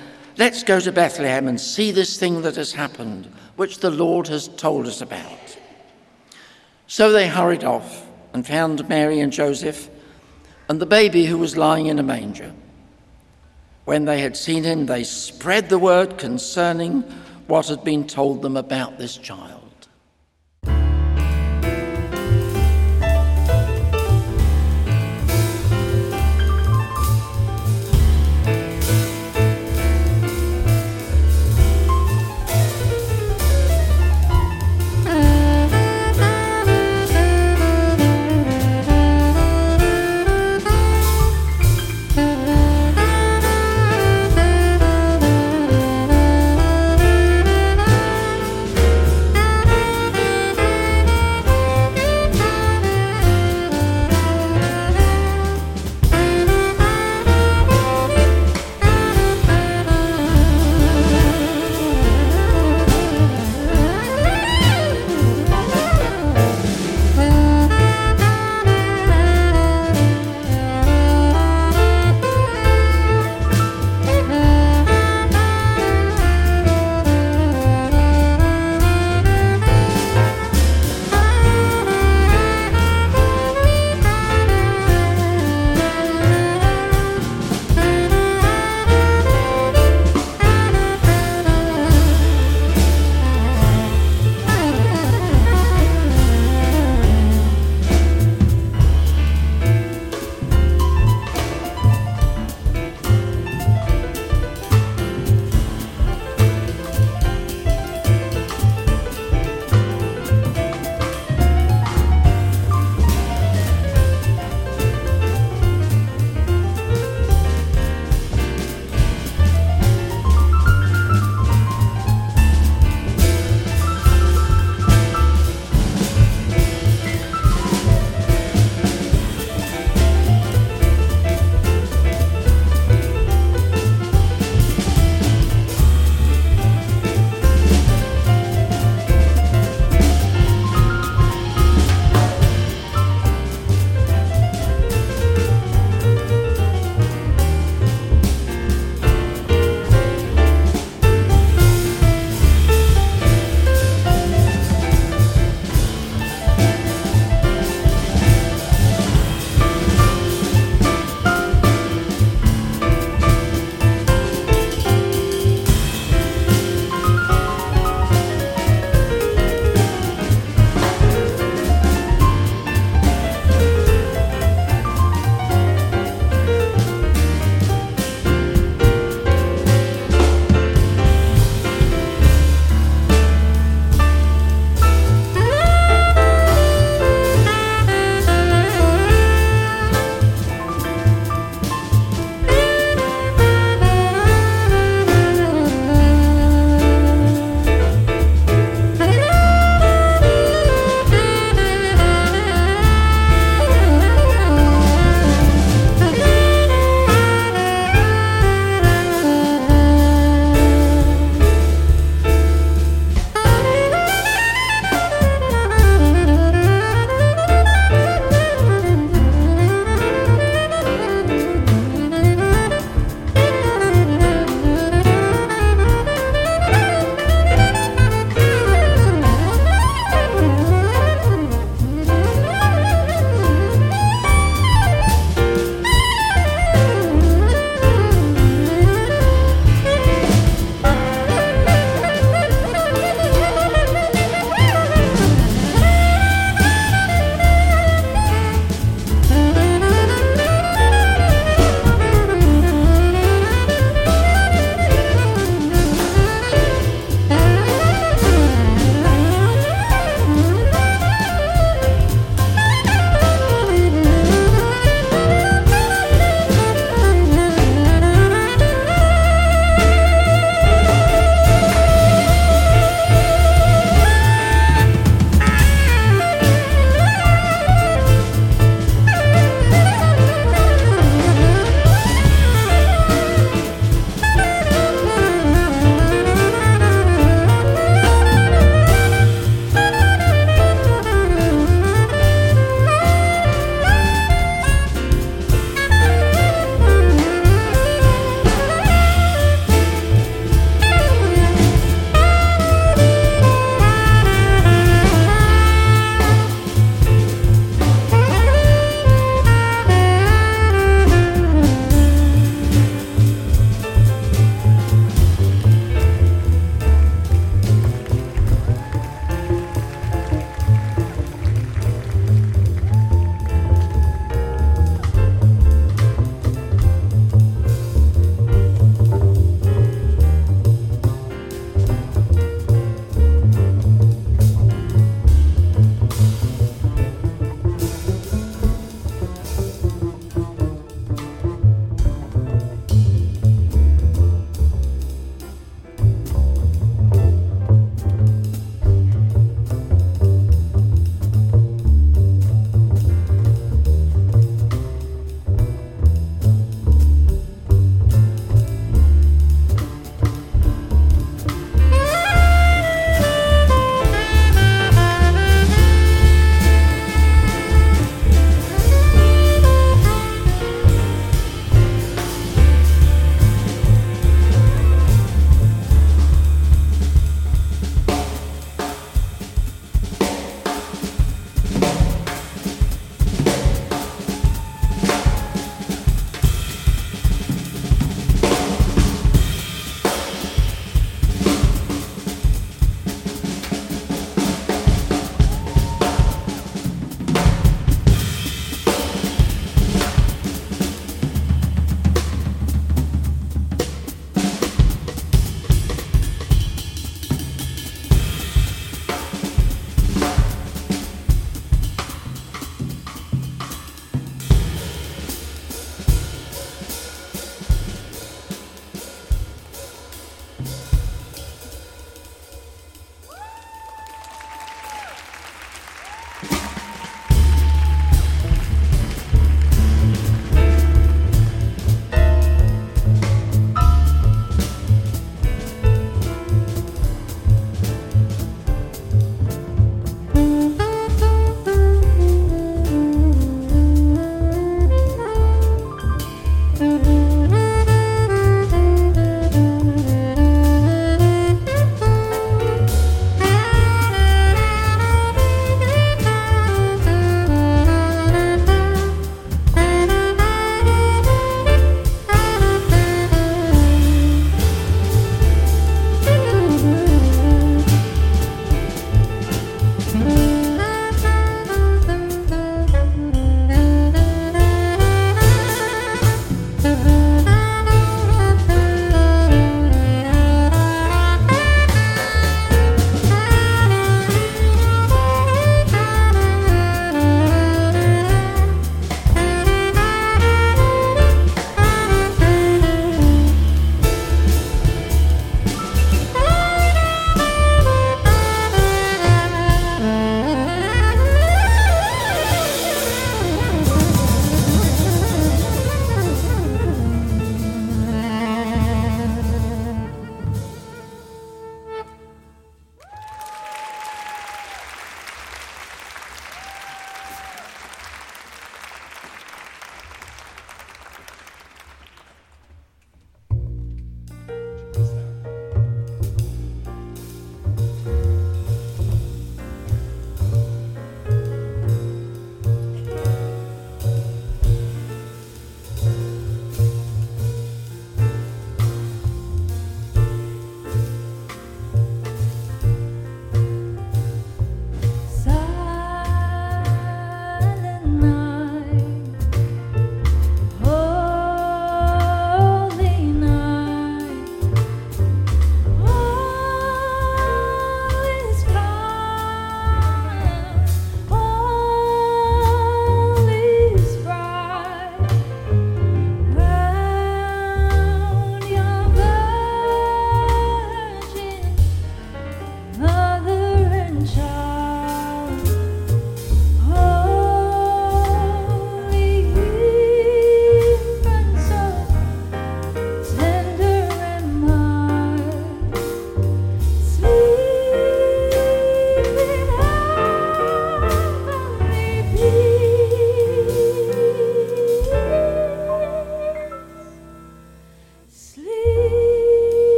Let's 0.37 0.63
go 0.63 0.79
to 0.79 0.91
Bethlehem 0.91 1.47
and 1.47 1.59
see 1.59 1.91
this 1.91 2.17
thing 2.17 2.41
that 2.43 2.55
has 2.55 2.73
happened, 2.73 3.31
which 3.55 3.79
the 3.79 3.91
Lord 3.91 4.27
has 4.27 4.47
told 4.47 4.87
us 4.87 5.01
about. 5.01 5.57
So 6.87 7.11
they 7.11 7.27
hurried 7.27 7.63
off 7.63 8.05
and 8.33 8.45
found 8.45 8.87
Mary 8.87 9.19
and 9.19 9.31
Joseph 9.31 9.89
and 10.69 10.79
the 10.79 10.85
baby 10.85 11.25
who 11.25 11.37
was 11.37 11.57
lying 11.57 11.87
in 11.87 11.99
a 11.99 12.03
manger. 12.03 12.53
When 13.85 14.05
they 14.05 14.21
had 14.21 14.37
seen 14.37 14.63
him, 14.63 14.85
they 14.85 15.03
spread 15.03 15.69
the 15.69 15.79
word 15.79 16.17
concerning 16.17 17.01
what 17.47 17.67
had 17.67 17.83
been 17.83 18.07
told 18.07 18.41
them 18.41 18.55
about 18.55 18.97
this 18.97 19.17
child. 19.17 19.60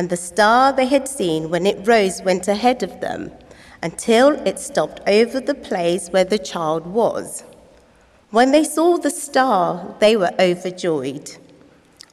and 0.00 0.08
the 0.08 0.16
star 0.16 0.72
they 0.72 0.86
had 0.86 1.06
seen 1.06 1.50
when 1.50 1.66
it 1.66 1.86
rose 1.86 2.22
went 2.22 2.48
ahead 2.48 2.82
of 2.82 3.02
them 3.02 3.30
until 3.82 4.30
it 4.48 4.58
stopped 4.58 4.98
over 5.06 5.38
the 5.42 5.54
place 5.54 6.08
where 6.08 6.24
the 6.24 6.38
child 6.38 6.86
was. 6.86 7.44
When 8.30 8.50
they 8.50 8.64
saw 8.64 8.96
the 8.96 9.10
star, 9.10 9.94
they 9.98 10.16
were 10.16 10.32
overjoyed. 10.40 11.36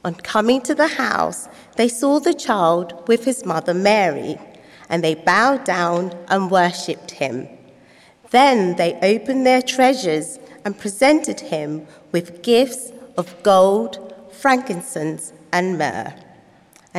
On 0.04 0.14
coming 0.14 0.60
to 0.64 0.74
the 0.74 0.88
house, 1.06 1.48
they 1.76 1.88
saw 1.88 2.20
the 2.20 2.34
child 2.34 3.08
with 3.08 3.24
his 3.24 3.46
mother 3.46 3.72
Mary, 3.72 4.38
and 4.90 5.02
they 5.02 5.14
bowed 5.14 5.64
down 5.64 6.14
and 6.28 6.50
worshipped 6.50 7.12
him. 7.12 7.48
Then 8.32 8.76
they 8.76 8.98
opened 9.00 9.46
their 9.46 9.62
treasures 9.62 10.38
and 10.62 10.78
presented 10.78 11.40
him 11.40 11.86
with 12.12 12.42
gifts 12.42 12.92
of 13.16 13.42
gold, 13.42 14.14
frankincense, 14.30 15.32
and 15.50 15.78
myrrh. 15.78 16.27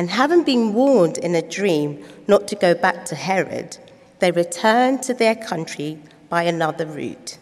And 0.00 0.08
having 0.08 0.44
been 0.44 0.72
warned 0.72 1.18
in 1.18 1.34
a 1.34 1.42
dream 1.42 2.02
not 2.26 2.48
to 2.48 2.56
go 2.56 2.72
back 2.72 3.04
to 3.04 3.14
Herod, 3.14 3.76
they 4.20 4.30
returned 4.30 5.02
to 5.02 5.12
their 5.12 5.34
country 5.34 5.98
by 6.30 6.44
another 6.44 6.86
route. 6.86 7.36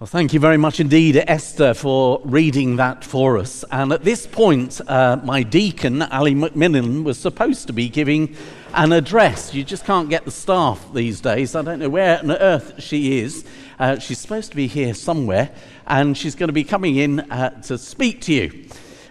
Well, 0.00 0.08
thank 0.08 0.34
you 0.34 0.40
very 0.40 0.56
much 0.56 0.80
indeed, 0.80 1.22
Esther, 1.28 1.74
for 1.74 2.20
reading 2.24 2.74
that 2.74 3.04
for 3.04 3.38
us. 3.38 3.64
And 3.70 3.92
at 3.92 4.02
this 4.02 4.26
point, 4.26 4.80
uh, 4.88 5.20
my 5.22 5.44
deacon, 5.44 6.02
Ali 6.02 6.34
McMillan, 6.34 7.04
was 7.04 7.20
supposed 7.20 7.68
to 7.68 7.72
be 7.72 7.88
giving 7.88 8.34
an 8.74 8.90
address. 8.90 9.54
You 9.54 9.62
just 9.62 9.84
can't 9.84 10.10
get 10.10 10.24
the 10.24 10.32
staff 10.32 10.84
these 10.92 11.20
days. 11.20 11.54
I 11.54 11.62
don't 11.62 11.78
know 11.78 11.88
where 11.88 12.18
on 12.18 12.32
earth 12.32 12.82
she 12.82 13.20
is. 13.20 13.44
Uh, 13.78 14.00
she's 14.00 14.18
supposed 14.18 14.50
to 14.50 14.56
be 14.56 14.66
here 14.66 14.92
somewhere, 14.92 15.52
and 15.86 16.18
she's 16.18 16.34
going 16.34 16.48
to 16.48 16.52
be 16.52 16.64
coming 16.64 16.96
in 16.96 17.20
uh, 17.20 17.50
to 17.62 17.78
speak 17.78 18.22
to 18.22 18.32
you. 18.32 18.66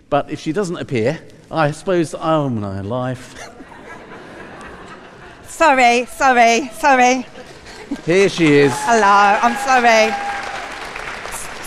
But 0.10 0.30
if 0.30 0.42
she 0.42 0.52
doesn't 0.52 0.76
appear, 0.76 1.22
I 1.52 1.72
suppose, 1.72 2.16
oh 2.18 2.48
my 2.48 2.80
life. 2.80 3.36
sorry, 5.44 6.06
sorry, 6.06 6.70
sorry. 6.70 7.26
Here 8.06 8.30
she 8.30 8.54
is. 8.54 8.72
Hello, 8.74 9.38
I'm 9.42 9.58
sorry. 9.58 10.14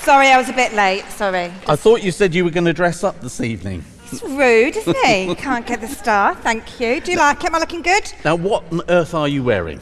Sorry, 0.00 0.28
I 0.28 0.38
was 0.38 0.48
a 0.48 0.54
bit 0.54 0.72
late. 0.72 1.04
Sorry. 1.10 1.52
I 1.68 1.76
thought 1.76 2.02
you 2.02 2.12
said 2.12 2.34
you 2.34 2.44
were 2.44 2.50
going 2.50 2.64
to 2.64 2.72
dress 2.72 3.04
up 3.04 3.20
this 3.20 3.42
evening. 3.42 3.84
It's 4.10 4.22
rude, 4.22 4.74
isn't 4.74 4.96
it? 4.96 5.36
Can't 5.36 5.66
get 5.66 5.82
the 5.82 5.88
star. 5.88 6.34
Thank 6.34 6.80
you. 6.80 7.02
Do 7.02 7.12
you 7.12 7.18
like 7.18 7.44
it? 7.44 7.48
Am 7.48 7.54
I 7.54 7.58
looking 7.58 7.82
good? 7.82 8.10
Now, 8.24 8.36
what 8.36 8.64
on 8.72 8.80
earth 8.88 9.12
are 9.12 9.28
you 9.28 9.44
wearing? 9.44 9.80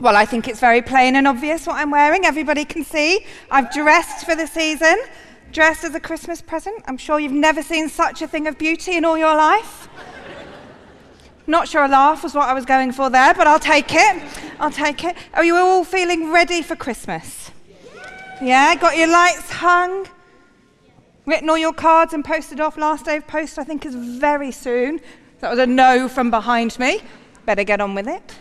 Well, 0.00 0.14
I 0.14 0.24
think 0.24 0.46
it's 0.46 0.60
very 0.60 0.82
plain 0.82 1.16
and 1.16 1.26
obvious 1.26 1.66
what 1.66 1.76
I'm 1.76 1.90
wearing. 1.90 2.24
Everybody 2.24 2.64
can 2.64 2.84
see. 2.84 3.26
I've 3.50 3.72
dressed 3.72 4.24
for 4.24 4.36
the 4.36 4.46
season 4.46 4.98
dressed 5.52 5.84
as 5.84 5.94
a 5.94 6.00
Christmas 6.00 6.40
present. 6.40 6.82
I'm 6.86 6.96
sure 6.96 7.20
you've 7.20 7.32
never 7.32 7.62
seen 7.62 7.88
such 7.88 8.22
a 8.22 8.26
thing 8.26 8.46
of 8.46 8.58
beauty 8.58 8.96
in 8.96 9.04
all 9.04 9.18
your 9.18 9.36
life. 9.36 9.88
Not 11.46 11.68
sure 11.68 11.84
a 11.84 11.88
laugh 11.88 12.22
was 12.22 12.34
what 12.34 12.48
I 12.48 12.54
was 12.54 12.64
going 12.64 12.92
for 12.92 13.10
there, 13.10 13.34
but 13.34 13.46
I'll 13.46 13.58
take 13.58 13.92
it. 13.92 14.22
I'll 14.60 14.70
take 14.70 15.04
it. 15.04 15.16
Are 15.34 15.44
you 15.44 15.56
all 15.56 15.84
feeling 15.84 16.32
ready 16.32 16.62
for 16.62 16.76
Christmas? 16.76 17.50
Yeah, 18.40 18.74
got 18.76 18.96
your 18.96 19.08
lights 19.08 19.50
hung, 19.50 20.08
written 21.26 21.48
all 21.50 21.58
your 21.58 21.72
cards 21.72 22.12
and 22.12 22.24
posted 22.24 22.60
off. 22.60 22.76
Last 22.76 23.04
day 23.04 23.16
of 23.16 23.26
post, 23.26 23.58
I 23.58 23.64
think, 23.64 23.84
is 23.84 23.94
very 23.94 24.50
soon. 24.50 25.00
That 25.40 25.50
was 25.50 25.58
a 25.58 25.66
no 25.66 26.08
from 26.08 26.30
behind 26.30 26.78
me. 26.78 27.02
Better 27.44 27.64
get 27.64 27.80
on 27.80 27.94
with 27.94 28.08
it. 28.08 28.34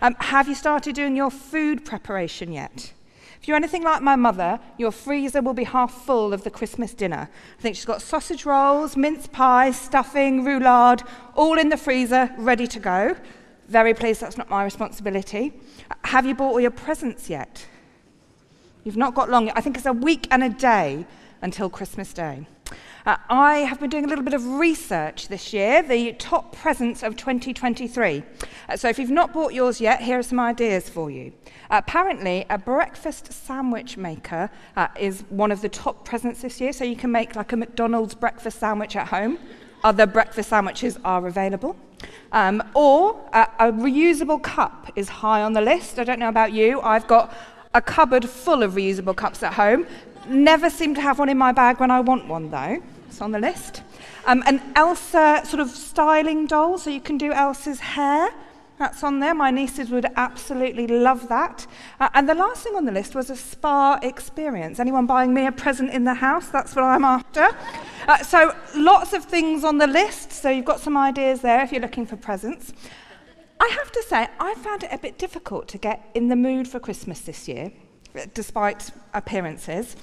Um, 0.00 0.14
have 0.20 0.48
you 0.48 0.54
started 0.54 0.94
doing 0.94 1.16
your 1.16 1.30
food 1.30 1.84
preparation 1.84 2.52
yet? 2.52 2.92
If 3.40 3.46
you're 3.46 3.56
anything 3.56 3.82
like 3.84 4.02
my 4.02 4.16
mother, 4.16 4.58
your 4.78 4.90
freezer 4.90 5.40
will 5.40 5.54
be 5.54 5.64
half 5.64 5.92
full 6.04 6.32
of 6.32 6.44
the 6.44 6.50
Christmas 6.50 6.92
dinner. 6.92 7.30
I 7.58 7.62
think 7.62 7.76
she's 7.76 7.84
got 7.84 8.02
sausage 8.02 8.44
rolls, 8.44 8.96
mince 8.96 9.26
pies, 9.26 9.80
stuffing, 9.80 10.44
roulade, 10.44 11.06
all 11.34 11.58
in 11.58 11.68
the 11.68 11.76
freezer, 11.76 12.30
ready 12.36 12.66
to 12.66 12.80
go. 12.80 13.16
Very 13.68 13.94
pleased 13.94 14.20
that's 14.20 14.38
not 14.38 14.50
my 14.50 14.64
responsibility. 14.64 15.52
Have 16.04 16.26
you 16.26 16.34
bought 16.34 16.52
all 16.52 16.60
your 16.60 16.70
presents 16.70 17.30
yet? 17.30 17.66
You've 18.82 18.96
not 18.96 19.14
got 19.14 19.30
long. 19.30 19.50
I 19.50 19.60
think 19.60 19.76
it's 19.76 19.86
a 19.86 19.92
week 19.92 20.26
and 20.30 20.42
a 20.42 20.48
day 20.48 21.06
until 21.42 21.70
Christmas 21.70 22.12
Day. 22.12 22.46
Uh, 23.06 23.16
I 23.30 23.58
have 23.58 23.80
been 23.80 23.88
doing 23.88 24.04
a 24.04 24.08
little 24.08 24.24
bit 24.24 24.34
of 24.34 24.44
research 24.46 25.28
this 25.28 25.52
year, 25.52 25.82
the 25.82 26.12
top 26.12 26.54
presents 26.54 27.02
of 27.02 27.16
2023. 27.16 28.22
Uh, 28.68 28.76
so 28.76 28.88
if 28.88 28.98
you've 28.98 29.08
not 29.08 29.32
bought 29.32 29.54
yours 29.54 29.80
yet, 29.80 30.02
here 30.02 30.18
are 30.18 30.22
some 30.22 30.38
ideas 30.38 30.88
for 30.88 31.10
you. 31.10 31.32
Uh, 31.70 31.80
apparently, 31.86 32.44
a 32.50 32.58
breakfast 32.58 33.32
sandwich 33.32 33.96
maker 33.96 34.50
uh, 34.76 34.88
is 34.98 35.24
one 35.30 35.50
of 35.50 35.62
the 35.62 35.68
top 35.68 36.04
presents 36.04 36.42
this 36.42 36.60
year, 36.60 36.72
so 36.72 36.84
you 36.84 36.96
can 36.96 37.10
make 37.10 37.34
like 37.34 37.52
a 37.52 37.56
McDonald's 37.56 38.14
breakfast 38.14 38.58
sandwich 38.58 38.94
at 38.94 39.08
home. 39.08 39.38
Other 39.84 40.06
breakfast 40.06 40.50
sandwiches 40.50 40.98
are 41.04 41.26
available. 41.26 41.76
Um, 42.32 42.62
or 42.74 43.18
uh, 43.32 43.46
a 43.58 43.72
reusable 43.72 44.42
cup 44.42 44.92
is 44.96 45.08
high 45.08 45.42
on 45.42 45.52
the 45.52 45.60
list. 45.60 45.98
I 45.98 46.04
don't 46.04 46.18
know 46.18 46.28
about 46.28 46.52
you, 46.52 46.80
I've 46.82 47.06
got 47.06 47.34
a 47.74 47.82
cupboard 47.82 48.28
full 48.28 48.62
of 48.62 48.72
reusable 48.72 49.14
cups 49.14 49.42
at 49.42 49.52
home. 49.52 49.86
Never 50.28 50.68
seem 50.70 50.94
to 50.94 51.00
have 51.00 51.18
one 51.18 51.28
in 51.28 51.38
my 51.38 51.52
bag 51.52 51.80
when 51.80 51.90
I 51.90 52.00
want 52.00 52.26
one, 52.28 52.50
though. 52.50 52.82
It's 53.08 53.20
on 53.20 53.32
the 53.32 53.38
list. 53.38 53.82
Um, 54.26 54.42
an 54.46 54.60
Elsa 54.76 55.42
sort 55.44 55.60
of 55.60 55.70
styling 55.70 56.46
doll, 56.46 56.76
so 56.78 56.90
you 56.90 57.00
can 57.00 57.16
do 57.16 57.32
Elsa's 57.32 57.80
hair. 57.80 58.28
That's 58.78 59.02
on 59.02 59.18
there. 59.18 59.34
My 59.34 59.50
nieces 59.50 59.90
would 59.90 60.06
absolutely 60.14 60.86
love 60.86 61.28
that. 61.28 61.66
Uh, 61.98 62.08
and 62.14 62.28
the 62.28 62.34
last 62.34 62.62
thing 62.62 62.76
on 62.76 62.84
the 62.84 62.92
list 62.92 63.14
was 63.14 63.28
a 63.28 63.36
spa 63.36 63.98
experience. 64.02 64.78
Anyone 64.78 65.06
buying 65.06 65.34
me 65.34 65.46
a 65.46 65.52
present 65.52 65.90
in 65.90 66.04
the 66.04 66.14
house? 66.14 66.48
That's 66.48 66.76
what 66.76 66.84
I'm 66.84 67.04
after. 67.04 67.48
Uh, 68.06 68.22
so 68.22 68.54
lots 68.76 69.14
of 69.14 69.24
things 69.24 69.64
on 69.64 69.78
the 69.78 69.86
list. 69.88 70.30
So 70.32 70.48
you've 70.48 70.64
got 70.64 70.78
some 70.78 70.96
ideas 70.96 71.40
there 71.40 71.62
if 71.62 71.72
you're 71.72 71.80
looking 71.80 72.06
for 72.06 72.16
presents. 72.16 72.72
I 73.60 73.68
have 73.78 73.90
to 73.90 74.02
say, 74.06 74.28
I 74.38 74.54
found 74.54 74.84
it 74.84 74.90
a 74.92 74.98
bit 74.98 75.18
difficult 75.18 75.66
to 75.68 75.78
get 75.78 76.08
in 76.14 76.28
the 76.28 76.36
mood 76.36 76.68
for 76.68 76.78
Christmas 76.78 77.20
this 77.22 77.48
year, 77.48 77.72
despite 78.32 78.90
appearances. 79.12 79.96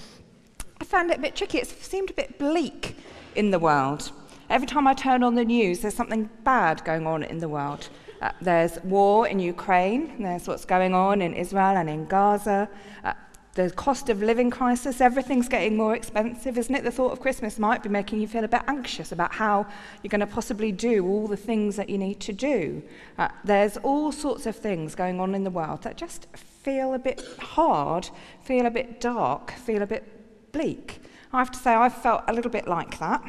I 0.79 0.83
found 0.83 1.11
it 1.11 1.17
a 1.17 1.21
bit 1.21 1.35
tricky. 1.35 1.59
It 1.59 1.67
seemed 1.67 2.09
a 2.09 2.13
bit 2.13 2.37
bleak 2.37 2.97
in 3.35 3.51
the 3.51 3.59
world. 3.59 4.11
Every 4.49 4.67
time 4.67 4.87
I 4.87 4.93
turn 4.93 5.23
on 5.23 5.35
the 5.35 5.45
news, 5.45 5.79
there's 5.79 5.95
something 5.95 6.29
bad 6.43 6.83
going 6.85 7.07
on 7.07 7.23
in 7.23 7.39
the 7.39 7.49
world. 7.49 7.89
Uh, 8.21 8.31
there's 8.41 8.81
war 8.83 9.27
in 9.27 9.39
Ukraine, 9.39 10.21
there's 10.21 10.47
what's 10.47 10.65
going 10.65 10.93
on 10.93 11.21
in 11.21 11.33
Israel 11.33 11.77
and 11.77 11.89
in 11.89 12.05
Gaza. 12.05 12.69
Uh, 13.03 13.13
the 13.55 13.71
cost 13.71 14.09
of 14.09 14.21
living 14.21 14.49
crisis, 14.49 14.99
everything's 14.99 15.47
getting 15.47 15.77
more 15.77 15.95
expensive, 15.95 16.57
isn't 16.57 16.75
it? 16.75 16.83
The 16.83 16.91
thought 16.91 17.13
of 17.13 17.21
Christmas 17.21 17.57
might 17.57 17.81
be 17.81 17.89
making 17.89 18.19
you 18.19 18.27
feel 18.27 18.43
a 18.43 18.49
bit 18.49 18.61
anxious 18.67 19.11
about 19.11 19.33
how 19.33 19.65
you're 20.03 20.09
going 20.09 20.19
to 20.19 20.27
possibly 20.27 20.71
do 20.73 21.05
all 21.07 21.27
the 21.27 21.37
things 21.37 21.77
that 21.77 21.89
you 21.89 21.97
need 21.97 22.19
to 22.21 22.33
do. 22.33 22.83
Uh, 23.17 23.29
there's 23.43 23.77
all 23.77 24.11
sorts 24.11 24.45
of 24.45 24.55
things 24.55 24.93
going 24.93 25.19
on 25.19 25.33
in 25.33 25.45
the 25.45 25.49
world 25.49 25.83
that 25.83 25.95
just 25.95 26.27
feel 26.35 26.93
a 26.93 26.99
bit 26.99 27.21
hard, 27.39 28.09
feel 28.43 28.65
a 28.65 28.71
bit 28.71 28.99
dark, 28.99 29.51
feel 29.51 29.81
a 29.81 29.87
bit 29.87 30.14
bleak. 30.55 31.01
I 31.33 31.39
have 31.39 31.51
to 31.51 31.59
say, 31.59 31.73
I've 31.73 31.93
felt 31.93 32.23
a 32.27 32.33
little 32.33 32.51
bit 32.51 32.67
like 32.67 32.97
that. 32.99 33.21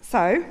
So 0.00 0.44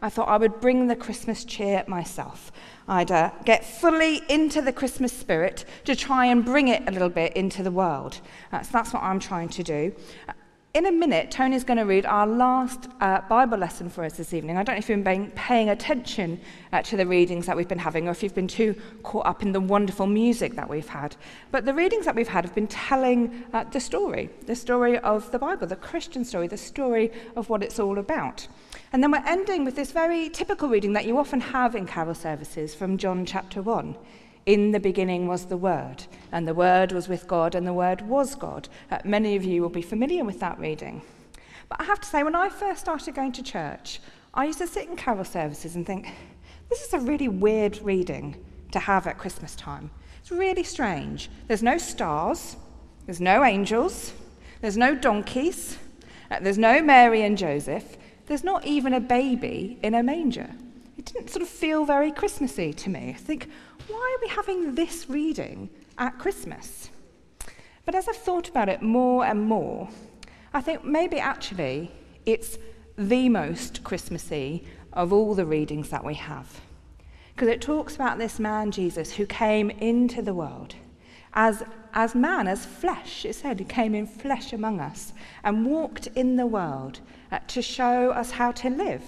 I 0.00 0.08
thought 0.08 0.28
I 0.28 0.38
would 0.38 0.60
bring 0.60 0.86
the 0.86 0.96
Christmas 0.96 1.44
cheer 1.44 1.84
myself. 1.86 2.50
I'd 2.88 3.10
uh, 3.10 3.32
get 3.44 3.64
fully 3.64 4.22
into 4.30 4.62
the 4.62 4.72
Christmas 4.72 5.12
spirit 5.12 5.66
to 5.84 5.94
try 5.94 6.24
and 6.26 6.42
bring 6.42 6.68
it 6.68 6.82
a 6.88 6.90
little 6.90 7.10
bit 7.10 7.34
into 7.36 7.62
the 7.62 7.70
world. 7.70 8.20
Uh, 8.50 8.62
so 8.62 8.70
that's 8.72 8.94
what 8.94 9.02
I'm 9.02 9.20
trying 9.20 9.50
to 9.50 9.62
do. 9.62 9.92
In 10.78 10.86
a 10.86 10.92
minute, 10.92 11.32
Tony's 11.32 11.64
going 11.64 11.78
to 11.78 11.84
read 11.84 12.06
our 12.06 12.24
last 12.24 12.88
uh, 13.00 13.20
Bible 13.22 13.58
lesson 13.58 13.90
for 13.90 14.04
us 14.04 14.16
this 14.16 14.32
evening. 14.32 14.56
I 14.56 14.62
don't 14.62 14.76
know 14.76 14.78
if 14.78 14.88
you've 14.88 15.02
been 15.02 15.32
paying 15.32 15.70
attention 15.70 16.40
uh, 16.72 16.82
to 16.82 16.96
the 16.96 17.04
readings 17.04 17.46
that 17.46 17.56
we've 17.56 17.66
been 17.66 17.80
having 17.80 18.06
or 18.06 18.12
if 18.12 18.22
you've 18.22 18.36
been 18.36 18.46
too 18.46 18.76
caught 19.02 19.26
up 19.26 19.42
in 19.42 19.50
the 19.50 19.60
wonderful 19.60 20.06
music 20.06 20.54
that 20.54 20.70
we've 20.70 20.86
had. 20.86 21.16
But 21.50 21.64
the 21.64 21.74
readings 21.74 22.04
that 22.04 22.14
we've 22.14 22.28
had 22.28 22.44
have 22.44 22.54
been 22.54 22.68
telling 22.68 23.42
uh, 23.52 23.64
the 23.64 23.80
story, 23.80 24.30
the 24.46 24.54
story 24.54 24.98
of 24.98 25.28
the 25.32 25.38
Bible, 25.40 25.66
the 25.66 25.74
Christian 25.74 26.24
story, 26.24 26.46
the 26.46 26.56
story 26.56 27.10
of 27.34 27.50
what 27.50 27.64
it's 27.64 27.80
all 27.80 27.98
about. 27.98 28.46
And 28.92 29.02
then 29.02 29.10
we're 29.10 29.26
ending 29.26 29.64
with 29.64 29.74
this 29.74 29.90
very 29.90 30.28
typical 30.28 30.68
reading 30.68 30.92
that 30.92 31.06
you 31.06 31.18
often 31.18 31.40
have 31.40 31.74
in 31.74 31.86
carol 31.86 32.14
services 32.14 32.72
from 32.72 32.98
John 32.98 33.26
chapter 33.26 33.62
1. 33.62 33.96
In 34.48 34.70
the 34.70 34.80
beginning 34.80 35.26
was 35.26 35.44
the 35.44 35.58
Word, 35.58 36.04
and 36.32 36.48
the 36.48 36.54
Word 36.54 36.90
was 36.92 37.06
with 37.06 37.28
God, 37.28 37.54
and 37.54 37.66
the 37.66 37.74
Word 37.74 38.00
was 38.00 38.34
God. 38.34 38.66
Uh, 38.90 38.96
many 39.04 39.36
of 39.36 39.44
you 39.44 39.60
will 39.60 39.68
be 39.68 39.82
familiar 39.82 40.24
with 40.24 40.40
that 40.40 40.58
reading. 40.58 41.02
But 41.68 41.82
I 41.82 41.84
have 41.84 42.00
to 42.00 42.08
say, 42.08 42.22
when 42.22 42.34
I 42.34 42.48
first 42.48 42.80
started 42.80 43.14
going 43.14 43.32
to 43.32 43.42
church, 43.42 44.00
I 44.32 44.46
used 44.46 44.60
to 44.60 44.66
sit 44.66 44.88
in 44.88 44.96
carol 44.96 45.26
services 45.26 45.76
and 45.76 45.84
think, 45.84 46.08
this 46.70 46.80
is 46.80 46.94
a 46.94 46.98
really 46.98 47.28
weird 47.28 47.78
reading 47.82 48.42
to 48.72 48.78
have 48.78 49.06
at 49.06 49.18
Christmas 49.18 49.54
time. 49.54 49.90
It's 50.20 50.30
really 50.30 50.64
strange. 50.64 51.28
There's 51.46 51.62
no 51.62 51.76
stars, 51.76 52.56
there's 53.04 53.20
no 53.20 53.44
angels, 53.44 54.14
there's 54.62 54.78
no 54.78 54.94
donkeys, 54.94 55.76
uh, 56.30 56.40
there's 56.40 56.56
no 56.56 56.80
Mary 56.80 57.20
and 57.20 57.36
Joseph. 57.36 57.98
There's 58.24 58.44
not 58.44 58.64
even 58.64 58.94
a 58.94 59.00
baby 59.00 59.78
in 59.82 59.92
a 59.92 60.02
manger. 60.02 60.48
It 60.96 61.04
didn't 61.04 61.28
sort 61.28 61.42
of 61.42 61.50
feel 61.50 61.84
very 61.84 62.10
Christmassy 62.10 62.72
to 62.72 62.88
me. 62.88 63.10
I 63.10 63.20
think, 63.20 63.50
why 63.88 64.16
are 64.16 64.20
we 64.20 64.28
having 64.28 64.74
this 64.74 65.08
reading 65.08 65.70
at 65.96 66.18
Christmas? 66.18 66.90
But 67.84 67.94
as 67.94 68.08
I've 68.08 68.16
thought 68.16 68.48
about 68.48 68.68
it 68.68 68.82
more 68.82 69.24
and 69.24 69.42
more, 69.42 69.88
I 70.52 70.60
think 70.60 70.84
maybe 70.84 71.18
actually 71.18 71.90
it's 72.26 72.58
the 72.96 73.28
most 73.28 73.82
Christmassy 73.84 74.64
of 74.92 75.12
all 75.12 75.34
the 75.34 75.46
readings 75.46 75.88
that 75.90 76.04
we 76.04 76.14
have. 76.14 76.60
Because 77.34 77.48
it 77.48 77.60
talks 77.60 77.94
about 77.94 78.18
this 78.18 78.38
man, 78.38 78.70
Jesus, 78.70 79.12
who 79.12 79.24
came 79.24 79.70
into 79.70 80.22
the 80.22 80.34
world 80.34 80.74
as, 81.34 81.62
as 81.94 82.14
man, 82.14 82.48
as 82.48 82.66
flesh. 82.66 83.24
It 83.24 83.34
said 83.34 83.58
he 83.58 83.64
came 83.64 83.94
in 83.94 84.06
flesh 84.06 84.52
among 84.52 84.80
us 84.80 85.12
and 85.44 85.64
walked 85.64 86.08
in 86.08 86.36
the 86.36 86.46
world 86.46 87.00
uh, 87.30 87.38
to 87.48 87.62
show 87.62 88.10
us 88.10 88.32
how 88.32 88.52
to 88.52 88.68
live, 88.68 89.04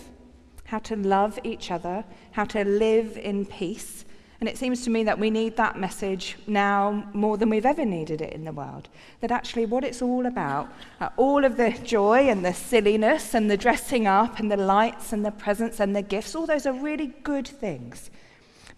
how 0.64 0.78
to 0.78 0.96
love 0.96 1.38
each 1.42 1.70
other, 1.70 2.04
how 2.32 2.44
to 2.44 2.64
live 2.64 3.16
in 3.16 3.46
peace. 3.46 4.04
And 4.40 4.48
it 4.48 4.56
seems 4.56 4.84
to 4.84 4.90
me 4.90 5.04
that 5.04 5.18
we 5.18 5.28
need 5.28 5.56
that 5.58 5.78
message 5.78 6.38
now 6.46 7.06
more 7.12 7.36
than 7.36 7.50
we've 7.50 7.66
ever 7.66 7.84
needed 7.84 8.22
it 8.22 8.32
in 8.32 8.44
the 8.44 8.52
world. 8.52 8.88
That 9.20 9.30
actually, 9.30 9.66
what 9.66 9.84
it's 9.84 10.00
all 10.00 10.24
about, 10.24 10.72
uh, 10.98 11.10
all 11.18 11.44
of 11.44 11.58
the 11.58 11.72
joy 11.84 12.28
and 12.30 12.42
the 12.42 12.54
silliness 12.54 13.34
and 13.34 13.50
the 13.50 13.58
dressing 13.58 14.06
up 14.06 14.38
and 14.38 14.50
the 14.50 14.56
lights 14.56 15.12
and 15.12 15.26
the 15.26 15.30
presents 15.30 15.78
and 15.78 15.94
the 15.94 16.00
gifts, 16.00 16.34
all 16.34 16.46
those 16.46 16.64
are 16.64 16.72
really 16.72 17.08
good 17.22 17.46
things. 17.46 18.10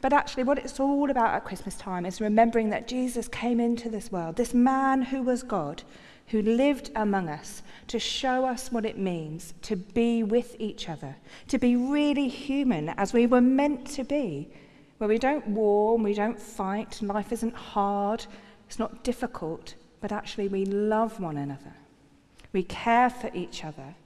But 0.01 0.13
actually, 0.13 0.43
what 0.43 0.59
it's 0.59 0.81
all 0.81 1.11
about 1.11 1.33
at 1.33 1.45
Christmas 1.45 1.77
time 1.77 2.05
is 2.07 2.21
remembering 2.21 2.71
that 2.71 2.89
Jesus 2.89 3.29
came 3.29 3.61
into 3.61 3.89
this 3.89 4.11
world, 4.11 4.35
this 4.35 4.53
man 4.53 5.01
who 5.01 5.23
was 5.23 5.45
God, 5.45 5.85
who 6.27 6.43
lived 6.43 6.91
among 6.97 7.29
us, 7.29 7.63
to 7.87 8.01
show 8.01 8.45
us 8.45 8.73
what 8.73 8.85
it 8.85 8.99
means 8.99 9.55
to 9.63 9.77
be 9.77 10.25
with 10.25 10.57
each 10.59 10.89
other, 10.89 11.15
to 11.47 11.59
be 11.59 11.77
really 11.77 12.27
human 12.27 12.89
as 12.91 13.13
we 13.13 13.29
were 13.29 13.41
meant 13.41 13.87
to 13.87 14.03
be, 14.03 14.49
where 15.03 15.09
we 15.09 15.19
don't 15.19 15.49
war 15.49 15.99
we 15.99 16.15
don't 16.15 16.39
fight, 16.39 17.03
life 17.03 17.33
isn't 17.33 17.57
hard, 17.57 18.25
it's 18.69 18.79
not 18.79 19.03
difficult, 19.03 19.75
but 20.01 20.13
actually 20.13 20.47
we 20.47 20.65
love 20.65 21.19
one 21.19 21.37
another. 21.37 21.75
We 22.53 22.63
care 22.63 23.11
for 23.11 23.29
each 23.35 23.65
other. 23.65 23.97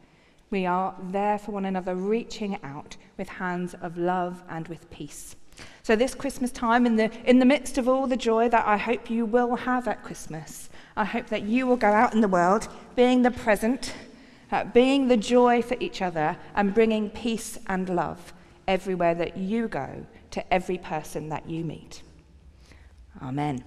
We 0.49 0.65
are 0.65 0.95
there 1.11 1.39
for 1.39 1.53
one 1.53 1.67
another, 1.67 1.95
reaching 1.95 2.59
out 2.63 2.97
with 3.19 3.29
hands 3.29 3.75
of 3.83 3.99
love 3.99 4.43
and 4.49 4.67
with 4.69 4.91
peace. 4.91 5.37
So, 5.83 5.97
this 5.97 6.15
Christmas 6.15 6.51
time, 6.51 6.87
in 6.87 6.97
the, 6.97 7.11
in 7.29 7.41
the 7.41 7.45
midst 7.45 7.77
of 7.77 7.91
all 7.91 8.07
the 8.07 8.17
joy 8.17 8.49
that 8.49 8.67
I 8.67 8.79
hope 8.79 9.11
you 9.11 9.27
will 9.27 9.55
have 9.55 9.87
at 9.87 10.03
Christmas, 10.03 10.71
I 10.97 11.05
hope 11.05 11.27
that 11.27 11.43
you 11.43 11.67
will 11.67 11.77
go 11.77 11.93
out 11.93 12.15
in 12.15 12.23
the 12.23 12.27
world 12.27 12.69
being 12.95 13.21
the 13.21 13.31
present, 13.31 13.93
uh, 14.51 14.65
being 14.65 15.09
the 15.09 15.19
joy 15.19 15.61
for 15.61 15.77
each 15.79 16.01
other, 16.01 16.39
and 16.55 16.73
bringing 16.73 17.11
peace 17.11 17.59
and 17.67 17.87
love 17.91 18.33
everywhere 18.67 19.15
that 19.15 19.37
you 19.37 19.69
go 19.69 20.07
to 20.37 20.53
every 20.53 20.77
person 20.77 21.31
that 21.31 21.49
you 21.49 21.65
meet. 21.65 22.03
Amen. 23.23 23.65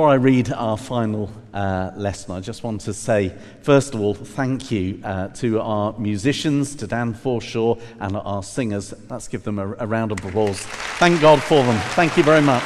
Before 0.00 0.12
I 0.12 0.14
read 0.14 0.50
our 0.50 0.78
final 0.78 1.30
uh, 1.52 1.90
lesson, 1.94 2.32
I 2.32 2.40
just 2.40 2.64
want 2.64 2.80
to 2.80 2.94
say, 2.94 3.34
first 3.60 3.94
of 3.94 4.00
all, 4.00 4.14
thank 4.14 4.70
you 4.70 4.98
uh, 5.04 5.28
to 5.28 5.60
our 5.60 5.92
musicians, 5.98 6.74
to 6.76 6.86
Dan 6.86 7.12
Forshaw, 7.12 7.78
and 7.98 8.16
our 8.16 8.42
singers. 8.42 8.94
Let's 9.10 9.28
give 9.28 9.42
them 9.42 9.58
a, 9.58 9.74
a 9.74 9.86
round 9.86 10.10
of 10.10 10.24
applause. 10.24 10.58
Thank 10.58 11.20
God 11.20 11.42
for 11.42 11.62
them. 11.62 11.78
Thank 11.90 12.16
you 12.16 12.22
very 12.22 12.40
much. 12.40 12.64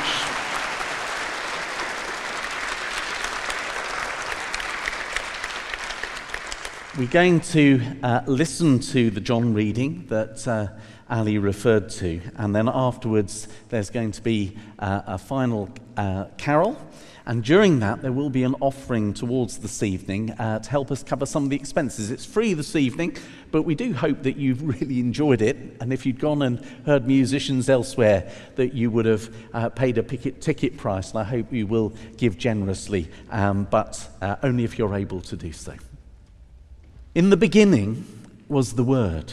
We're 6.97 7.09
going 7.09 7.41
to 7.41 7.83
uh, 8.05 8.21
listen 8.29 8.79
to 8.79 9.11
the 9.11 9.21
John 9.21 9.55
reading 9.55 10.07
that 10.07 10.47
uh, 10.47 10.69
Ali 11.11 11.39
referred 11.39 11.91
to, 11.91 12.21
and 12.37 12.55
then 12.55 12.69
afterwards 12.69 13.49
there's 13.71 13.91
going 13.91 14.13
to 14.13 14.23
be 14.23 14.57
uh, 14.79 15.03
a 15.09 15.19
final 15.19 15.69
uh, 15.97 16.27
carol. 16.39 16.79
And 17.27 17.43
during 17.43 17.79
that, 17.79 18.03
there 18.03 18.13
will 18.13 18.29
be 18.29 18.43
an 18.43 18.55
offering 18.61 19.15
towards 19.15 19.59
this 19.59 19.83
evening 19.83 20.33
uh, 20.33 20.59
to 20.59 20.71
help 20.71 20.91
us 20.91 21.03
cover 21.03 21.25
some 21.25 21.45
of 21.45 21.51
the 21.51 21.57
expenses. 21.57 22.11
It's 22.11 22.27
free 22.27 22.53
this 22.53 22.77
evening, 22.77 23.17
but 23.51 23.63
we 23.63 23.75
do 23.75 23.95
hope 23.95 24.25
that 24.25 24.37
you've 24.37 24.63
really 24.81 25.01
enjoyed 25.01 25.41
it. 25.41 25.57
And 25.81 25.91
if 25.91 26.05
you'd 26.05 26.21
gone 26.21 26.43
and 26.43 26.63
heard 26.85 27.07
musicians 27.07 27.71
elsewhere, 27.71 28.31
that 28.57 28.75
you 28.75 28.91
would 28.91 29.07
have 29.07 29.35
uh, 29.55 29.71
paid 29.71 29.97
a 29.97 30.03
ticket, 30.03 30.77
price. 30.77 31.13
And 31.13 31.21
I 31.21 31.25
hope 31.25 31.51
you 31.51 31.67
will 31.67 31.95
give 32.19 32.37
generously, 32.37 33.09
um, 33.31 33.67
but 33.71 34.07
only 34.43 34.65
if 34.65 34.79
you're 34.79 34.95
able 34.95 35.23
to 35.23 35.37
do 35.37 35.53
so. 35.53 35.75
In 37.15 37.31
the 37.31 37.39
beginning 37.39 38.05
was 38.49 38.75
the 38.75 38.85
Word, 38.85 39.33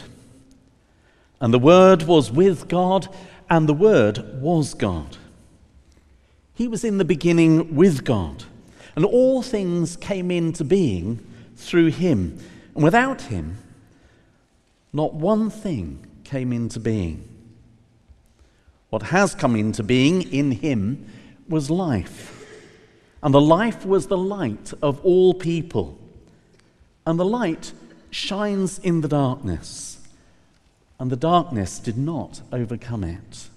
and 1.42 1.52
the 1.52 1.58
Word 1.58 2.04
was 2.04 2.30
with 2.30 2.68
God, 2.68 3.14
and 3.50 3.68
the 3.68 3.74
Word 3.74 4.40
was 4.40 4.72
God. 4.72 5.18
He 6.62 6.68
was 6.68 6.84
in 6.84 6.98
the 6.98 7.04
beginning 7.04 7.74
with 7.74 8.04
God, 8.04 8.44
and 8.94 9.04
all 9.04 9.42
things 9.42 9.96
came 9.96 10.30
into 10.30 10.62
being 10.62 11.18
through 11.56 11.88
him. 11.88 12.38
And 12.76 12.84
without 12.84 13.22
him, 13.22 13.58
not 14.92 15.12
one 15.12 15.50
thing 15.50 16.06
came 16.22 16.52
into 16.52 16.78
being. 16.78 17.28
What 18.90 19.02
has 19.02 19.34
come 19.34 19.56
into 19.56 19.82
being 19.82 20.22
in 20.32 20.52
him 20.52 21.04
was 21.48 21.68
life, 21.68 22.46
and 23.24 23.34
the 23.34 23.40
life 23.40 23.84
was 23.84 24.06
the 24.06 24.16
light 24.16 24.72
of 24.82 25.04
all 25.04 25.34
people 25.34 25.98
and 27.04 27.18
the 27.18 27.24
light 27.24 27.72
shines 28.12 28.78
in 28.78 29.00
the 29.00 29.08
darkness, 29.08 29.98
and 31.00 31.10
the 31.10 31.16
darkness 31.16 31.80
did 31.80 31.98
not 31.98 32.40
overcome 32.52 33.02
it. 33.02 33.48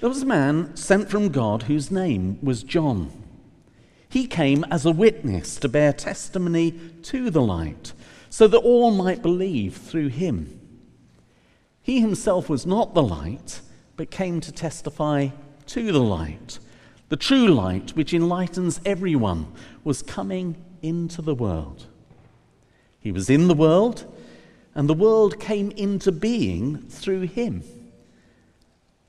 There 0.00 0.08
was 0.08 0.22
a 0.22 0.26
man 0.26 0.76
sent 0.76 1.08
from 1.10 1.28
God 1.28 1.64
whose 1.64 1.90
name 1.90 2.38
was 2.42 2.62
John. 2.62 3.10
He 4.08 4.26
came 4.26 4.64
as 4.70 4.84
a 4.84 4.92
witness 4.92 5.56
to 5.56 5.68
bear 5.68 5.92
testimony 5.92 6.72
to 7.04 7.30
the 7.30 7.40
light, 7.40 7.92
so 8.28 8.46
that 8.46 8.58
all 8.58 8.90
might 8.90 9.22
believe 9.22 9.76
through 9.76 10.08
him. 10.08 10.60
He 11.82 12.00
himself 12.00 12.48
was 12.48 12.66
not 12.66 12.94
the 12.94 13.02
light, 13.02 13.60
but 13.96 14.10
came 14.10 14.40
to 14.40 14.52
testify 14.52 15.28
to 15.66 15.92
the 15.92 16.00
light. 16.00 16.58
The 17.08 17.16
true 17.16 17.48
light, 17.48 17.90
which 17.90 18.14
enlightens 18.14 18.80
everyone, 18.84 19.52
was 19.84 20.02
coming 20.02 20.56
into 20.82 21.22
the 21.22 21.34
world. 21.34 21.86
He 23.00 23.12
was 23.12 23.28
in 23.28 23.48
the 23.48 23.54
world, 23.54 24.04
and 24.74 24.88
the 24.88 24.94
world 24.94 25.40
came 25.40 25.70
into 25.72 26.12
being 26.12 26.78
through 26.88 27.22
him. 27.22 27.62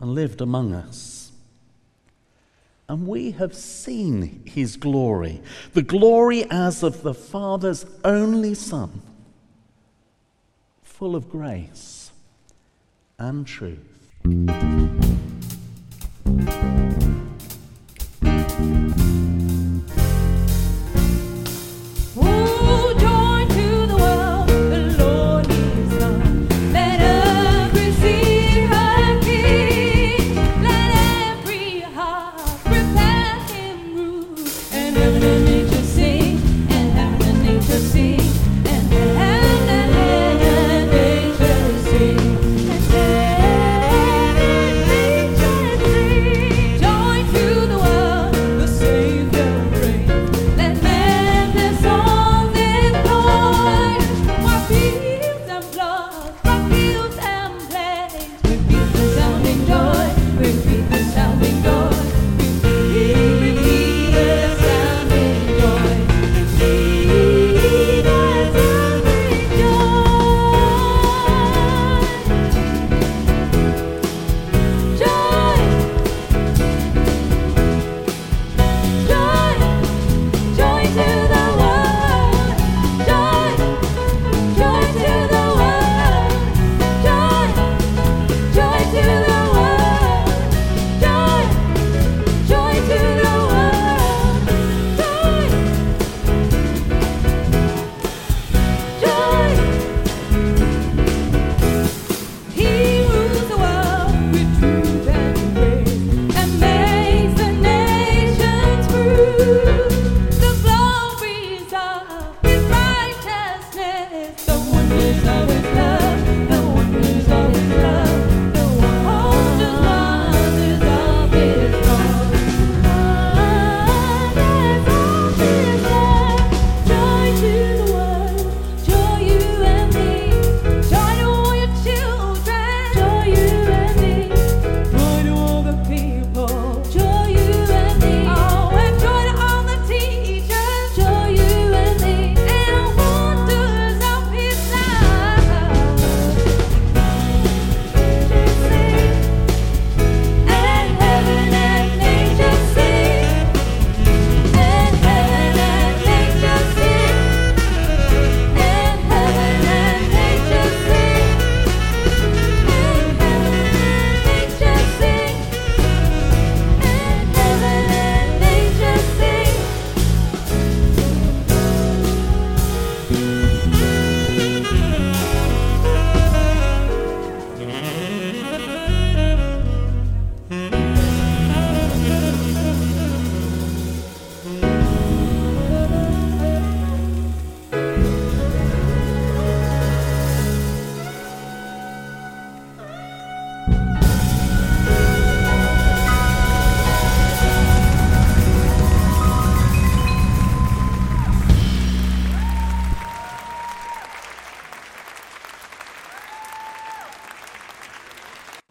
and 0.00 0.14
lived 0.14 0.40
among 0.40 0.74
us. 0.74 1.32
And 2.88 3.06
we 3.06 3.32
have 3.32 3.54
seen 3.54 4.42
his 4.46 4.76
glory, 4.76 5.42
the 5.72 5.82
glory 5.82 6.48
as 6.50 6.82
of 6.82 7.02
the 7.02 7.14
Father's 7.14 7.84
only 8.04 8.54
Son, 8.54 9.02
full 10.82 11.16
of 11.16 11.28
grace 11.28 12.12
and 13.18 13.46
truth. 13.46 13.96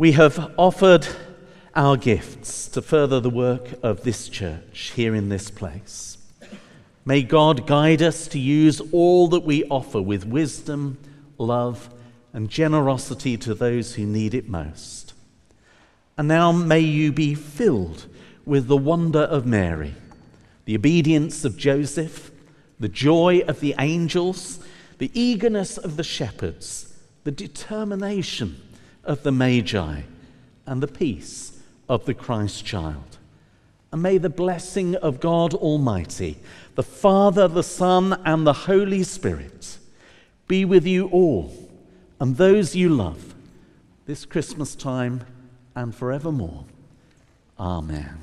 We 0.05 0.11
have 0.11 0.53
offered 0.55 1.07
our 1.73 1.97
gifts 1.97 2.67
to 2.67 2.83
further 2.83 3.19
the 3.19 3.31
work 3.31 3.69
of 3.81 4.03
this 4.03 4.29
church 4.29 4.91
here 4.95 5.15
in 5.15 5.29
this 5.29 5.49
place. 5.49 6.19
May 7.05 7.23
God 7.23 7.65
guide 7.65 8.03
us 8.03 8.27
to 8.27 8.37
use 8.37 8.79
all 8.91 9.27
that 9.29 9.39
we 9.39 9.63
offer 9.63 9.99
with 9.99 10.23
wisdom, 10.23 10.99
love, 11.39 11.89
and 12.33 12.51
generosity 12.51 13.35
to 13.37 13.55
those 13.55 13.95
who 13.95 14.05
need 14.05 14.35
it 14.35 14.47
most. 14.47 15.15
And 16.19 16.27
now 16.27 16.51
may 16.51 16.81
you 16.81 17.11
be 17.11 17.33
filled 17.33 18.05
with 18.45 18.67
the 18.67 18.77
wonder 18.77 19.23
of 19.23 19.47
Mary, 19.47 19.95
the 20.65 20.75
obedience 20.75 21.43
of 21.43 21.57
Joseph, 21.57 22.29
the 22.79 22.89
joy 22.89 23.39
of 23.47 23.59
the 23.59 23.73
angels, 23.79 24.59
the 24.99 25.09
eagerness 25.15 25.79
of 25.79 25.97
the 25.97 26.03
shepherds, 26.03 26.93
the 27.23 27.31
determination 27.31 28.61
of 29.05 29.23
the 29.23 29.31
Magi, 29.31 30.01
and 30.65 30.83
the 30.83 30.87
peace 30.87 31.59
of 31.87 32.05
the 32.05 32.13
Christ 32.13 32.65
child. 32.65 33.17
And 33.91 34.01
may 34.01 34.17
the 34.17 34.29
blessing 34.29 34.95
of 34.95 35.19
God 35.19 35.53
Almighty, 35.53 36.37
the 36.75 36.83
Father, 36.83 37.47
the 37.47 37.63
Son, 37.63 38.19
and 38.25 38.45
the 38.45 38.53
Holy 38.53 39.03
Spirit 39.03 39.77
be 40.47 40.65
with 40.65 40.85
you 40.85 41.07
all 41.07 41.65
and 42.19 42.37
those 42.37 42.75
you 42.75 42.89
love 42.89 43.35
this 44.05 44.25
Christmas 44.25 44.75
time 44.75 45.25
and 45.75 45.93
forevermore. 45.93 46.65
Amen. 47.59 48.13